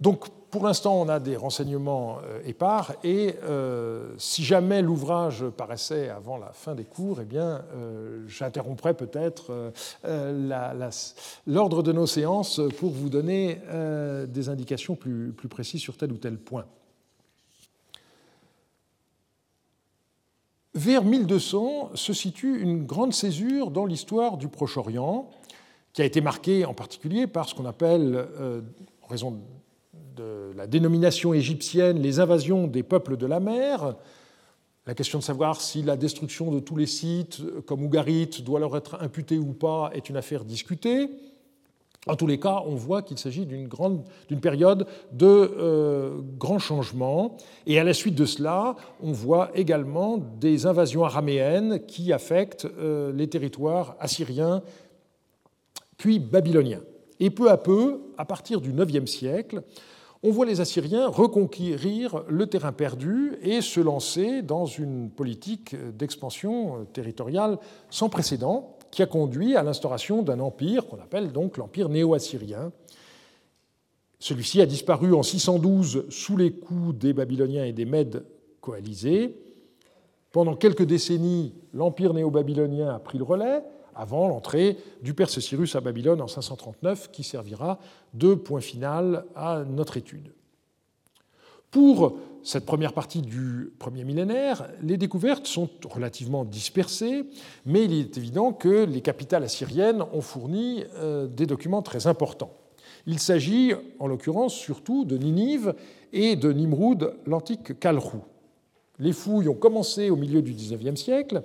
[0.00, 3.36] Donc, pour l'instant, on a des renseignements épars, et
[4.18, 7.62] si jamais l'ouvrage paraissait avant la fin des cours, eh bien,
[8.26, 9.72] j'interromprai peut-être
[11.46, 13.60] l'ordre de nos séances pour vous donner
[14.28, 16.64] des indications plus précises sur tel ou tel point.
[20.74, 25.28] Vers 1200 se situe une grande césure dans l'histoire du Proche-Orient,
[25.92, 28.60] qui a été marquée en particulier par ce qu'on appelle, euh,
[29.02, 29.38] en raison de
[30.56, 33.94] la dénomination égyptienne, les invasions des peuples de la mer.
[34.86, 38.76] La question de savoir si la destruction de tous les sites, comme Ougarit, doit leur
[38.76, 41.10] être imputée ou pas, est une affaire discutée.
[42.06, 43.68] En tous les cas, on voit qu'il s'agit d'une
[44.40, 47.36] période de euh, grands changements.
[47.66, 53.12] Et à la suite de cela, on voit également des invasions araméennes qui affectent euh,
[53.12, 54.62] les territoires assyriens
[55.98, 56.80] puis babyloniens.
[57.20, 59.62] Et peu à peu, à partir du IXe siècle,
[60.22, 66.84] on voit les Assyriens reconquérir le terrain perdu et se lancer dans une politique d'expansion
[66.92, 67.58] territoriale
[67.88, 72.72] sans précédent qui a conduit à l'instauration d'un empire qu'on appelle donc l'empire néo-assyrien.
[74.18, 78.26] Celui-ci a disparu en 612 sous les coups des Babyloniens et des Mèdes
[78.60, 79.40] coalisés.
[80.32, 83.62] Pendant quelques décennies, l'empire néo-babylonien a pris le relais
[84.00, 87.78] avant l'entrée du Perse Cyrus à Babylone en 539, qui servira
[88.14, 90.32] de point final à notre étude.
[91.70, 97.26] Pour cette première partie du premier millénaire, les découvertes sont relativement dispersées,
[97.66, 102.54] mais il est évident que les capitales assyriennes ont fourni euh, des documents très importants.
[103.06, 105.74] Il s'agit en l'occurrence surtout de Ninive
[106.14, 108.22] et de Nimrud, l'antique Kalrou.
[108.98, 111.42] Les fouilles ont commencé au milieu du XIXe siècle,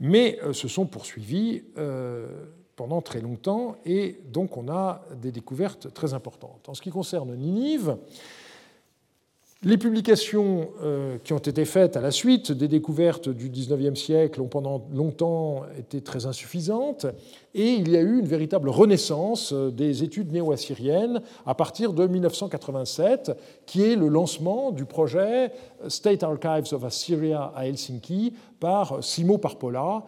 [0.00, 2.26] mais euh, se sont poursuivies euh,
[2.74, 6.68] pendant très longtemps, et donc on a des découvertes très importantes.
[6.68, 7.96] En ce qui concerne Ninive,
[9.62, 14.40] les publications euh, qui ont été faites à la suite des découvertes du XIXe siècle
[14.40, 17.04] ont pendant longtemps été très insuffisantes
[17.52, 22.06] et il y a eu une véritable renaissance euh, des études néo-assyriennes à partir de
[22.06, 23.32] 1987,
[23.66, 25.52] qui est le lancement du projet
[25.88, 30.04] State Archives of Assyria à Helsinki par Simo Parpola,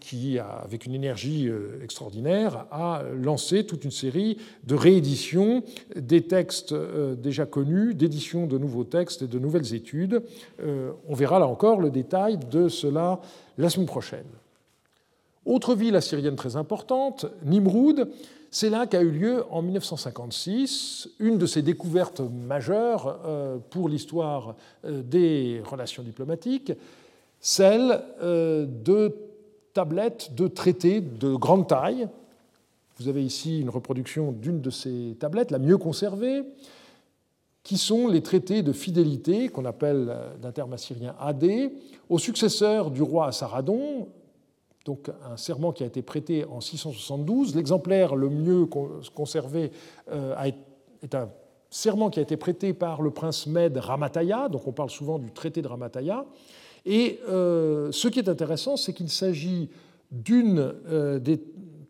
[0.00, 1.50] qui, avec une énergie
[1.82, 5.62] extraordinaire, a lancé toute une série de rééditions
[5.96, 6.74] des textes
[7.18, 10.22] déjà connus, d'éditions de nouveaux textes et de nouvelles études.
[11.08, 13.20] On verra là encore le détail de cela
[13.58, 14.26] la semaine prochaine.
[15.44, 18.08] Autre ville assyrienne très importante, Nimroud,
[18.50, 24.56] c'est là qu'a eu lieu en 1956 une de ces découvertes majeures euh, pour l'histoire
[24.84, 26.72] euh, des relations diplomatiques,
[27.40, 29.14] celle euh, de
[29.72, 32.08] tablettes de traités de grande taille.
[32.98, 36.42] Vous avez ici une reproduction d'une de ces tablettes, la mieux conservée,
[37.62, 41.44] qui sont les traités de fidélité qu'on appelle d'un terme assyrien AD,
[42.08, 44.08] au successeur du roi Assaradon,
[44.84, 47.54] donc un serment qui a été prêté en 672.
[47.54, 48.66] L'exemplaire le mieux
[49.14, 49.70] conservé
[50.10, 50.50] euh,
[51.02, 51.28] est un
[51.68, 55.30] serment qui a été prêté par le prince Med Ramataya, donc on parle souvent du
[55.30, 56.24] traité de Ramataya.
[56.86, 59.68] Et euh, ce qui est intéressant, c'est qu'il s'agit
[60.10, 61.40] d'une euh, des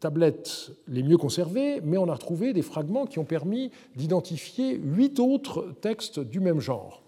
[0.00, 5.20] tablettes les mieux conservées, mais on a retrouvé des fragments qui ont permis d'identifier huit
[5.20, 7.02] autres textes du même genre.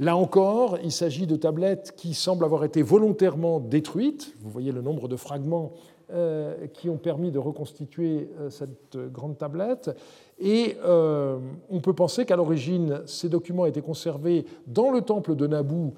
[0.00, 4.34] Là encore, il s'agit de tablettes qui semblent avoir été volontairement détruites.
[4.40, 5.72] Vous voyez le nombre de fragments
[6.10, 9.96] euh, qui ont permis de reconstituer cette grande tablette.
[10.40, 15.94] Et on peut penser qu'à l'origine, ces documents étaient conservés dans le temple de Naboo,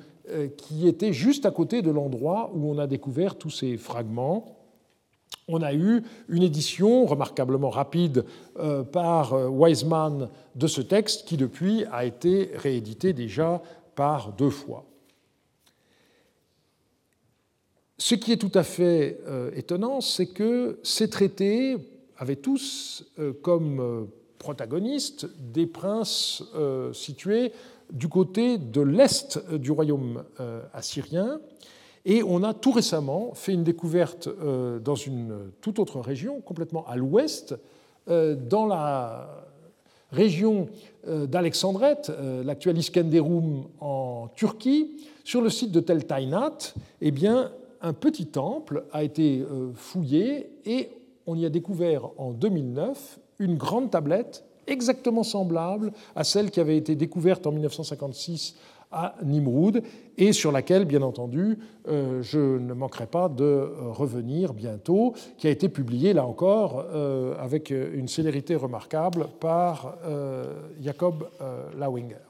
[0.57, 4.57] qui était juste à côté de l'endroit où on a découvert tous ces fragments.
[5.49, 8.25] On a eu une édition remarquablement rapide
[8.93, 13.63] par Wiseman de ce texte qui depuis a été réédité déjà
[13.95, 14.85] par deux fois.
[17.99, 21.77] Ce qui est tout à fait euh, étonnant, c'est que ces traités
[22.19, 24.05] avaient tous euh, comme euh,
[24.39, 26.43] protagonistes des princes
[26.93, 27.53] situés
[27.93, 30.25] du côté de l'est du royaume
[30.73, 31.41] assyrien.
[32.05, 34.29] Et on a tout récemment fait une découverte
[34.81, 37.57] dans une toute autre région, complètement à l'ouest,
[38.07, 39.47] dans la
[40.11, 40.69] région
[41.09, 47.53] euh, d'Alexandrette, euh, l'actuel Iskenderun en Turquie, sur le site de Tel Tainat, eh bien,
[47.83, 50.91] un petit temple a été euh, fouillé et
[51.27, 56.77] on y a découvert en 2009 une grande tablette exactement semblable à celle qui avait
[56.77, 58.57] été découverte en 1956
[58.93, 59.83] à Nimroud
[60.17, 61.59] et sur laquelle, bien entendu,
[61.89, 67.35] euh, je ne manquerai pas de revenir bientôt, qui a été publiée, là encore, euh,
[67.39, 71.29] avec une célérité remarquable par euh, Jacob
[71.77, 72.26] Lauinger.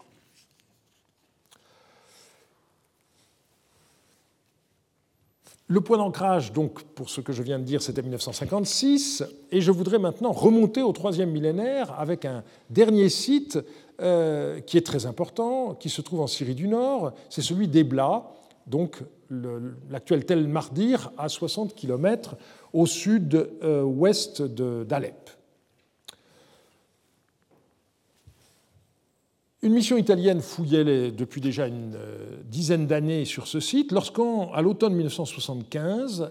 [5.69, 9.73] Le point d'ancrage, donc, pour ce que je viens de dire, c'était 1956, et je
[9.73, 13.59] voudrais maintenant remonter au troisième millénaire avec un dernier site
[14.01, 18.29] euh, qui est très important, qui se trouve en Syrie du Nord, c'est celui d'Ebla,
[18.69, 19.03] donc
[19.91, 22.37] l'actuel Tel Mardir, à 60 km
[22.73, 25.31] au sud-ouest d'Alep.
[29.63, 34.95] Une mission italienne fouillait depuis déjà une euh, dizaine d'années sur ce site, lorsqu'à l'automne
[34.95, 36.31] 1975,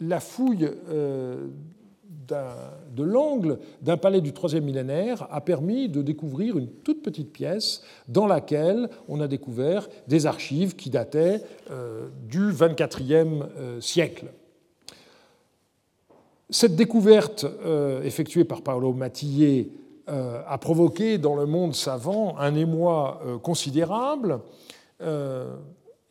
[0.00, 1.46] la fouille euh,
[2.94, 7.82] de l'angle d'un palais du troisième millénaire a permis de découvrir une toute petite pièce
[8.08, 14.26] dans laquelle on a découvert des archives qui dataient euh, du XXIVe euh, siècle.
[16.50, 17.46] Cette découverte
[18.02, 19.68] effectuée par Paolo Matillet
[20.10, 24.40] a provoqué dans le monde savant un émoi considérable.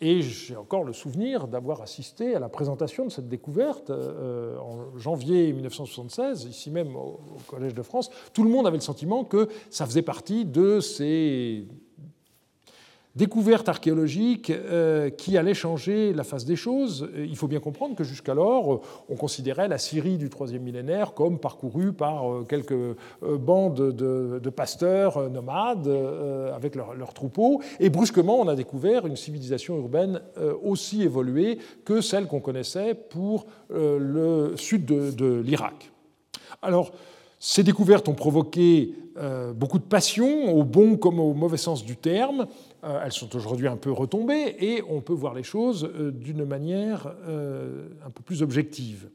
[0.01, 4.97] Et j'ai encore le souvenir d'avoir assisté à la présentation de cette découverte euh, en
[4.97, 8.09] janvier 1976, ici même au Collège de France.
[8.33, 11.67] Tout le monde avait le sentiment que ça faisait partie de ces
[13.19, 17.09] découverte archéologique euh, qui allait changer la face des choses.
[17.17, 21.91] Il faut bien comprendre que jusqu'alors, on considérait la Syrie du troisième millénaire comme parcourue
[21.91, 22.95] par euh, quelques euh,
[23.37, 25.87] bandes de, pasteurs nomades
[26.55, 27.61] avec leurs troupeaux.
[27.79, 30.21] Et brusquement, on a découvert une civilisation urbaine
[30.63, 35.91] aussi évoluée que celle qu'on connaissait pour le sud de l'Irak.
[36.63, 36.91] Alors,
[37.37, 38.95] ces découvertes ont provoqué
[39.55, 42.47] beaucoup de passion, au bon comme au mauvais sens du terme.
[42.83, 46.45] Euh, elles sont aujourd'hui un peu retombées et on peut voir les choses euh, d'une
[46.45, 49.09] manière euh, un peu plus objective.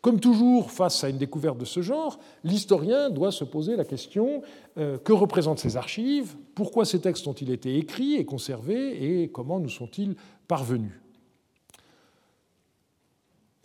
[0.00, 4.42] Comme toujours, face à une découverte de ce genre, l'historien doit se poser la question
[4.76, 9.68] que représentent ces archives, pourquoi ces textes ont-ils été écrits et conservés et comment nous
[9.68, 10.14] sont-ils
[10.46, 11.03] parvenus?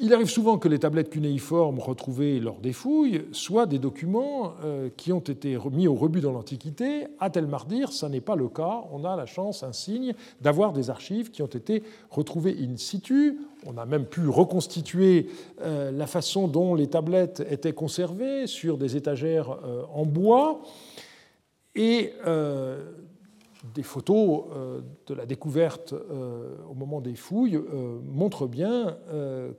[0.02, 4.88] Il arrive souvent que les tablettes cunéiformes retrouvées lors des fouilles soient des documents euh,
[4.96, 7.08] qui ont été mis au rebut dans l'Antiquité.
[7.20, 8.86] À Telmardir, ça n'est pas le cas.
[8.94, 13.40] On a la chance, un signe, d'avoir des archives qui ont été retrouvées in situ.
[13.66, 15.28] On a même pu reconstituer
[15.62, 20.62] euh, la façon dont les tablettes étaient conservées sur des étagères euh, en bois.
[21.76, 22.14] Et
[23.64, 28.98] des photos euh, de la découverte euh, au moment des fouilles euh, montrent bien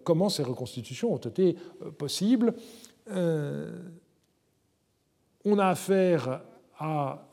[0.04, 1.56] comment ces reconstitutions ont été
[1.98, 2.54] possibles.
[5.44, 6.42] On a affaire
[6.78, 7.28] à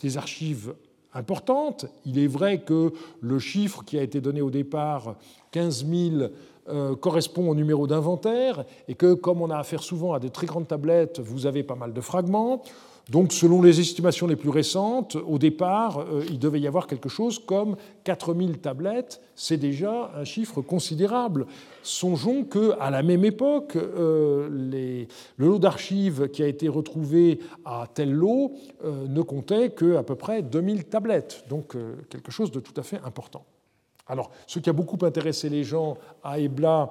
[0.00, 0.74] des archives
[1.12, 1.86] importantes.
[2.04, 5.16] Il est vrai que le chiffre qui a été donné au départ,
[5.52, 10.30] 15 000, correspond au numéro d'inventaire et que comme on a affaire souvent à des
[10.30, 12.62] très grandes tablettes, vous avez pas mal de fragments.
[13.08, 17.08] Donc, selon les estimations les plus récentes, au départ, euh, il devait y avoir quelque
[17.08, 19.22] chose comme 4000 tablettes.
[19.34, 21.46] C'est déjà un chiffre considérable.
[21.82, 25.06] Songeons qu'à la même époque, euh,
[25.38, 28.52] le lot d'archives qui a été retrouvé à tel lot
[28.84, 31.44] euh, ne comptait qu'à peu près 2000 tablettes.
[31.48, 31.76] Donc,
[32.10, 33.44] quelque chose de tout à fait important.
[34.06, 36.90] Alors, ce qui a beaucoup intéressé les gens à Ebla,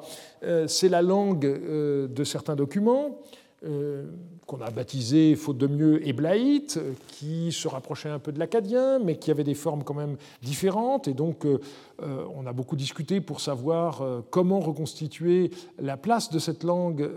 [0.68, 3.20] c'est la langue de certains documents.
[3.66, 4.06] Euh,
[4.46, 9.18] qu'on a baptisé, faute de mieux, éblaïte, qui se rapprochait un peu de l'acadien, mais
[9.18, 11.08] qui avait des formes quand même différentes.
[11.08, 11.60] Et donc, euh,
[12.04, 15.50] euh, on a beaucoup discuté pour savoir comment reconstituer
[15.80, 17.10] la place de cette langue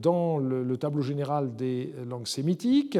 [0.00, 2.98] dans le tableau général des langues sémitiques.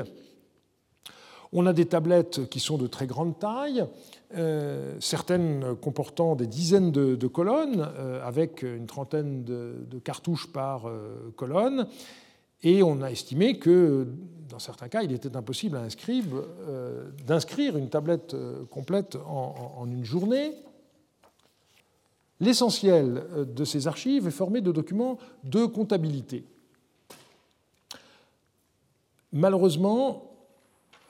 [1.52, 3.84] On a des tablettes qui sont de très grande taille,
[4.98, 7.88] certaines comportant des dizaines de, colonnes,
[8.24, 10.90] avec une trentaine de cartouches par
[11.36, 11.86] colonne.
[12.62, 14.06] Et on a estimé que,
[14.48, 19.16] dans certains cas, il était impossible à un scribe euh, d'inscrire une tablette euh, complète
[19.26, 20.54] en, une journée.
[22.40, 26.44] L'essentiel euh, de ces archives est formé de documents de comptabilité.
[29.32, 30.26] Malheureusement,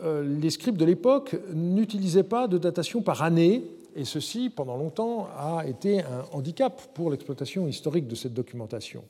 [0.03, 3.65] les scribes de l'époque n'utilisaient pas de datation par année,
[3.97, 9.03] et ceci, pendant longtemps, a été un handicap pour l'exploitation historique de cette documentation.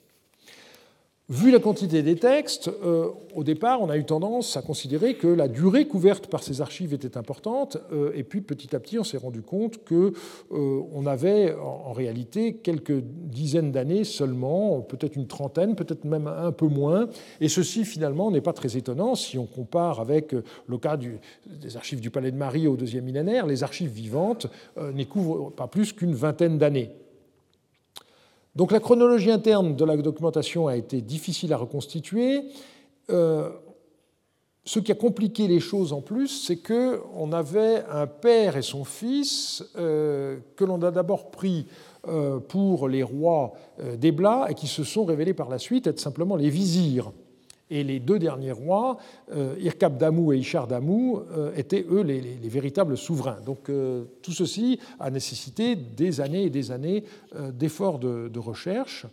[1.30, 3.06] Vu la quantité des textes, euh,
[3.36, 6.92] au départ, on a eu tendance à considérer que la durée couverte par ces archives
[6.92, 10.10] était importante, euh, et puis petit à petit, on s'est rendu compte qu'on
[10.50, 16.66] euh, avait en, réalité quelques dizaines d'années seulement, peut-être une trentaine, peut-être même un peu
[16.66, 17.08] moins,
[17.40, 20.34] et ceci finalement n'est pas très étonnant si on compare avec
[20.66, 24.48] le cas des archives du Palais de Marie au deuxième millénaire, les archives vivantes
[24.94, 26.90] n'y couvrent pas plus qu'une vingtaine d'années.
[28.56, 32.42] Donc la chronologie interne de la documentation a été difficile à reconstituer.
[33.10, 33.50] Euh,
[34.64, 38.84] ce qui a compliqué les choses en plus, c'est qu'on avait un père et son
[38.84, 41.66] fils euh, que l'on a d'abord pris
[42.08, 43.52] euh, pour les rois
[43.98, 47.12] d'Ebla et qui se sont révélés par la suite être simplement les vizirs.
[47.70, 48.98] Et les deux derniers rois,
[49.32, 53.38] euh, Irkab Damou et Ishar Damou, euh, étaient eux les, véritables souverains.
[53.46, 57.04] Donc euh, tout ceci a nécessité des années et des années
[57.52, 59.06] d'efforts de, recherche.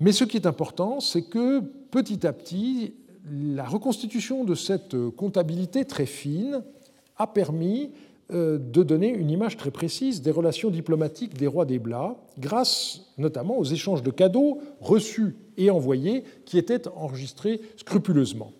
[0.00, 2.94] Mais ce qui est important, c'est que petit à petit,
[3.30, 6.62] la reconstitution de cette comptabilité très fine
[7.16, 7.90] a permis
[8.32, 13.58] de donner une image très précise des relations diplomatiques des rois des Blas, grâce notamment
[13.58, 18.52] aux échanges de cadeaux reçus et envoyés qui étaient enregistrés scrupuleusement.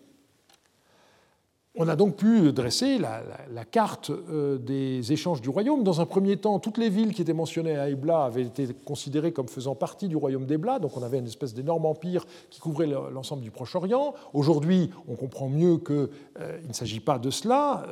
[1.75, 5.83] On a donc pu dresser la, carte euh, des échanges du royaume.
[5.83, 9.33] Dans un premier temps, toutes les villes qui étaient mentionnées à Ebla avaient été considérées
[9.33, 12.87] comme faisant partie du royaume d'Ebla, donc on avait une espèce d'énorme empire qui couvrait
[12.87, 14.13] l'ensemble du Proche-Orient.
[14.35, 16.09] Aujourd'hui, on comprend mieux qu'il
[16.41, 17.87] euh, ne s'agit pas de cela.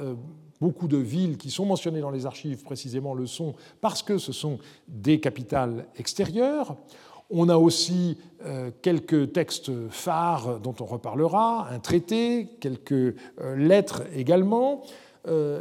[0.60, 4.32] Beaucoup de villes qui sont mentionnées dans les archives précisément le sont parce que ce
[4.32, 4.58] sont
[4.88, 6.76] des capitales extérieures.
[7.30, 13.14] On a aussi euh, quelques textes phares dont on reparlera, un traité, quelques euh,
[13.56, 14.82] lettres également,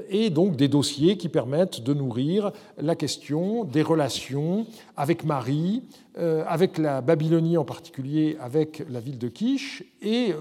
[0.10, 5.84] et donc des dossiers qui permettent de nourrir la question des relations avec Marie,
[6.16, 10.34] avec la Babylonie en particulier, avec la ville de Kish, et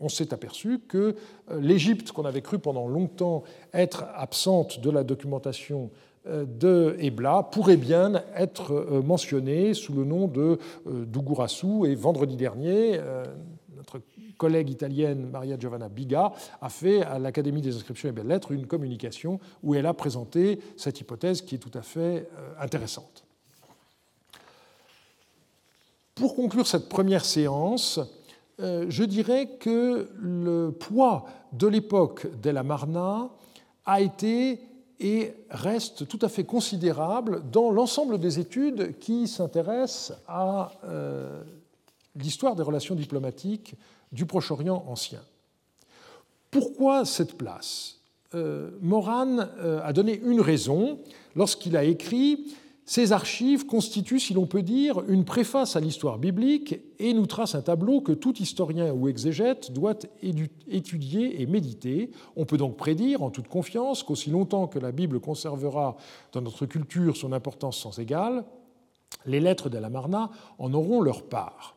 [0.00, 1.16] on s'est aperçu que
[1.50, 5.90] euh, l'Égypte, qu'on avait cru pendant longtemps être absente de la documentation
[6.26, 11.86] euh, de Ebla, pourrait bien être euh, mentionnée sous le nom de Dougurassou.
[11.86, 13.00] Et vendredi dernier,
[14.36, 19.40] collègue italienne Maria Giovanna Biga a fait à l'Académie des inscriptions et belles-lettres une communication
[19.62, 22.28] où elle a présenté cette hypothèse qui est tout à fait
[22.58, 23.26] intéressante.
[26.16, 28.00] Pour conclure cette première séance,
[28.58, 33.28] euh, je dirais que le poids de l'époque de la Marna
[33.84, 34.60] a été
[34.98, 41.42] et reste tout à fait considérable dans l'ensemble des études qui s'intéressent à euh,
[42.14, 43.74] l'histoire des relations diplomatiques
[44.12, 45.20] du Proche-Orient ancien.
[46.50, 48.00] Pourquoi cette place?
[48.34, 50.98] Euh, Moran euh, a donné une raison
[51.34, 52.46] lorsqu'il a écrit
[52.88, 57.56] ces archives constituent, si l'on peut dire, une préface à l'histoire biblique et nous tracent
[57.56, 59.98] un tableau que tout historien ou exégète doit
[60.68, 62.12] étudier et méditer.
[62.36, 65.96] On peut donc prédire, en toute confiance, qu'aussi longtemps que la Bible conservera
[66.32, 68.44] dans notre culture son importance sans égale,
[69.26, 70.30] les lettres de la Marna
[70.60, 71.75] en auront leur part.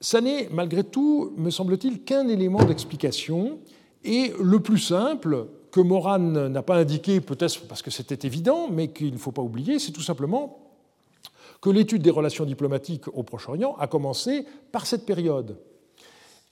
[0.00, 3.58] Ça n'est malgré tout, me semble-t-il, qu'un élément d'explication,
[4.04, 8.88] et le plus simple, que Moran n'a pas indiqué, peut-être parce que c'était évident, mais
[8.88, 10.58] qu'il ne faut pas oublier, c'est tout simplement
[11.60, 15.58] que l'étude des relations diplomatiques au Proche-Orient a commencé par cette période.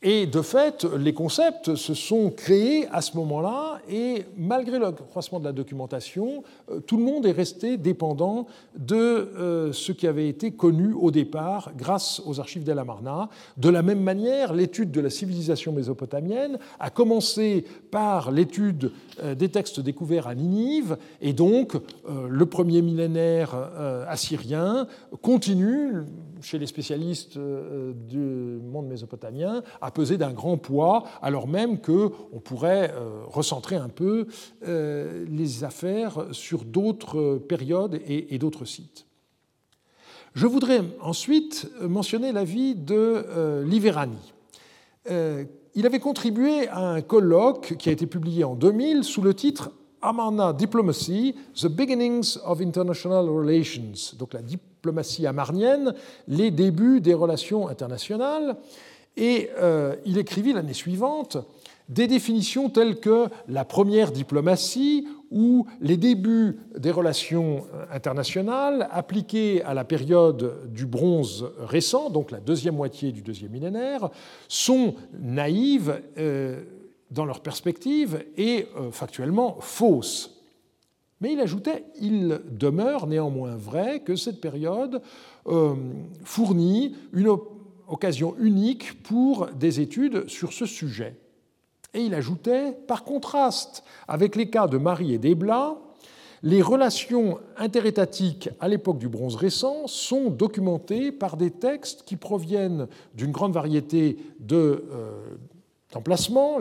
[0.03, 5.41] Et de fait, les concepts se sont créés à ce moment-là, et malgré le croissement
[5.41, 10.29] de la documentation, euh, tout le monde est resté dépendant de euh, ce qui avait
[10.29, 13.31] été connu au départ grâce aux archives d'El Amarna.
[13.57, 18.93] De la même manière, l'étude de la civilisation mésopotamienne a commencé par l'étude
[19.23, 21.73] euh, des textes découverts à Ninive, et donc
[22.07, 23.55] le premier millénaire
[24.09, 24.87] assyrien
[25.23, 26.05] continue
[26.41, 28.19] chez les spécialistes du
[28.63, 34.27] monde mésopotamien a pesé d'un grand poids, alors même qu'on pourrait euh, recentrer un peu
[34.67, 39.07] euh, les affaires sur d'autres périodes et d'autres sites.
[40.35, 44.35] Je voudrais ensuite mentionner l'avis de Liverani.
[45.09, 49.71] Il avait contribué à un colloque qui a été publié en 2000 sous le titre
[50.03, 55.95] Amarna Diplomacy, The Beginnings of International Relations, donc la diplomatie amarnienne,
[56.29, 58.57] les débuts des relations internationales.
[59.17, 61.39] Et euh, il écrivit l'année suivante
[61.89, 69.73] des définitions telles que la première diplomatie ou les débuts des relations internationales appliquées à
[69.73, 74.11] la période du bronze récent, donc la deuxième moitié du deuxième millénaire,
[74.49, 76.01] sont naïves.
[76.19, 76.63] Euh,
[77.13, 80.43] dans leur perspective est euh, factuellement fausse.
[81.21, 85.01] Mais il ajoutait, il demeure néanmoins vrai que cette période
[86.25, 87.29] fournit une
[87.89, 91.17] occasion unique pour des études sur ce sujet.
[91.95, 95.77] Et il ajoutait, par contraste avec les cas de Marie et d'Ebla,
[96.43, 102.89] les relations interétatiques à l'époque du bronze récent sont documentées par des textes qui proviennent
[103.15, 105.37] d'une grande variété de euh,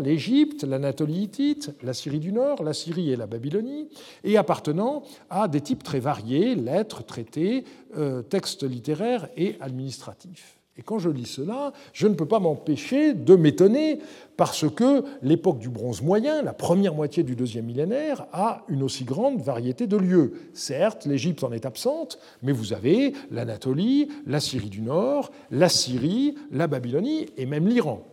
[0.01, 3.89] l'Égypte, l'Anatolie hittite, la Syrie du Nord, la Syrie et la Babylonie,
[4.23, 7.65] et appartenant à des types très variés, lettres, traités,
[7.97, 10.57] euh, textes littéraires et administratifs.
[10.77, 13.99] Et quand je lis cela, je ne peux pas m'empêcher de m'étonner
[14.35, 19.05] parce que l'époque du bronze moyen, la première moitié du deuxième millénaire, a une aussi
[19.05, 20.33] grande variété de lieux.
[20.53, 26.35] Certes, l'Égypte en est absente, mais vous avez l'Anatolie, la Syrie du Nord, la Syrie,
[26.51, 28.03] la Babylonie et même l'Iran.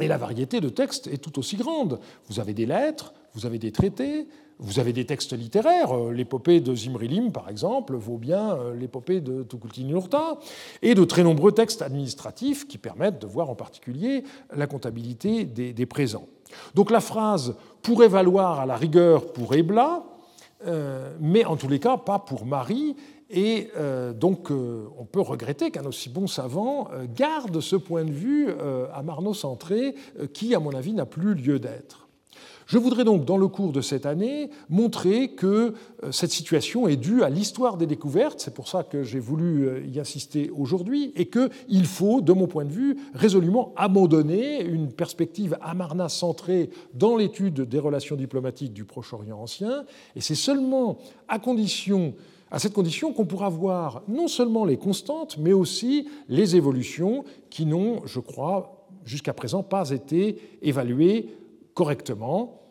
[0.00, 1.98] Et la variété de textes est tout aussi grande.
[2.28, 4.28] Vous avez des lettres, vous avez des traités,
[4.62, 5.92] vous avez des textes littéraires.
[5.92, 10.38] Euh, l'épopée de Zimrilim, par exemple, vaut bien euh, l'épopée de Tukulti-Nurta,
[10.80, 15.86] et de très nombreux textes administratifs qui permettent de voir en particulier la comptabilité des,
[15.86, 16.26] présents.
[16.74, 20.04] Donc la phrase pourrait valoir à la rigueur pour Ebla,
[20.66, 22.96] euh, mais en tous les cas pas pour Marie,
[23.34, 23.70] et
[24.14, 28.48] donc, on peut regretter qu'un aussi bon savant garde ce point de vue
[28.92, 29.94] amarno-centré
[30.34, 32.01] qui, à mon avis, n'a plus lieu d'être.
[32.72, 35.74] Je voudrais donc, dans le cours de cette année, montrer que
[36.10, 40.00] cette situation est due à l'histoire des découvertes, c'est pour ça que j'ai voulu y
[40.00, 46.08] insister aujourd'hui, et qu'il faut, de mon point de vue, résolument abandonner une perspective amarna
[46.08, 49.84] centrée dans l'étude des relations diplomatiques du Proche-Orient ancien,
[50.16, 50.96] et c'est seulement
[51.28, 52.14] à condition
[52.50, 57.66] à cette condition qu'on pourra voir non seulement les constantes, mais aussi les évolutions qui
[57.66, 61.34] n'ont, je crois, jusqu'à présent pas été évaluées
[61.74, 62.61] correctement.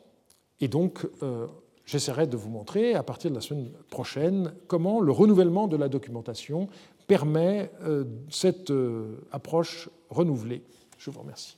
[0.62, 1.48] Et donc, euh,
[1.86, 5.90] j'essaierai de vous montrer, à partir de la semaine prochaine, comment le renouvellement de la
[5.90, 6.70] documentation
[7.08, 10.64] permet euh, cette euh, approche renouvelée.
[10.98, 11.58] Je vous remercie.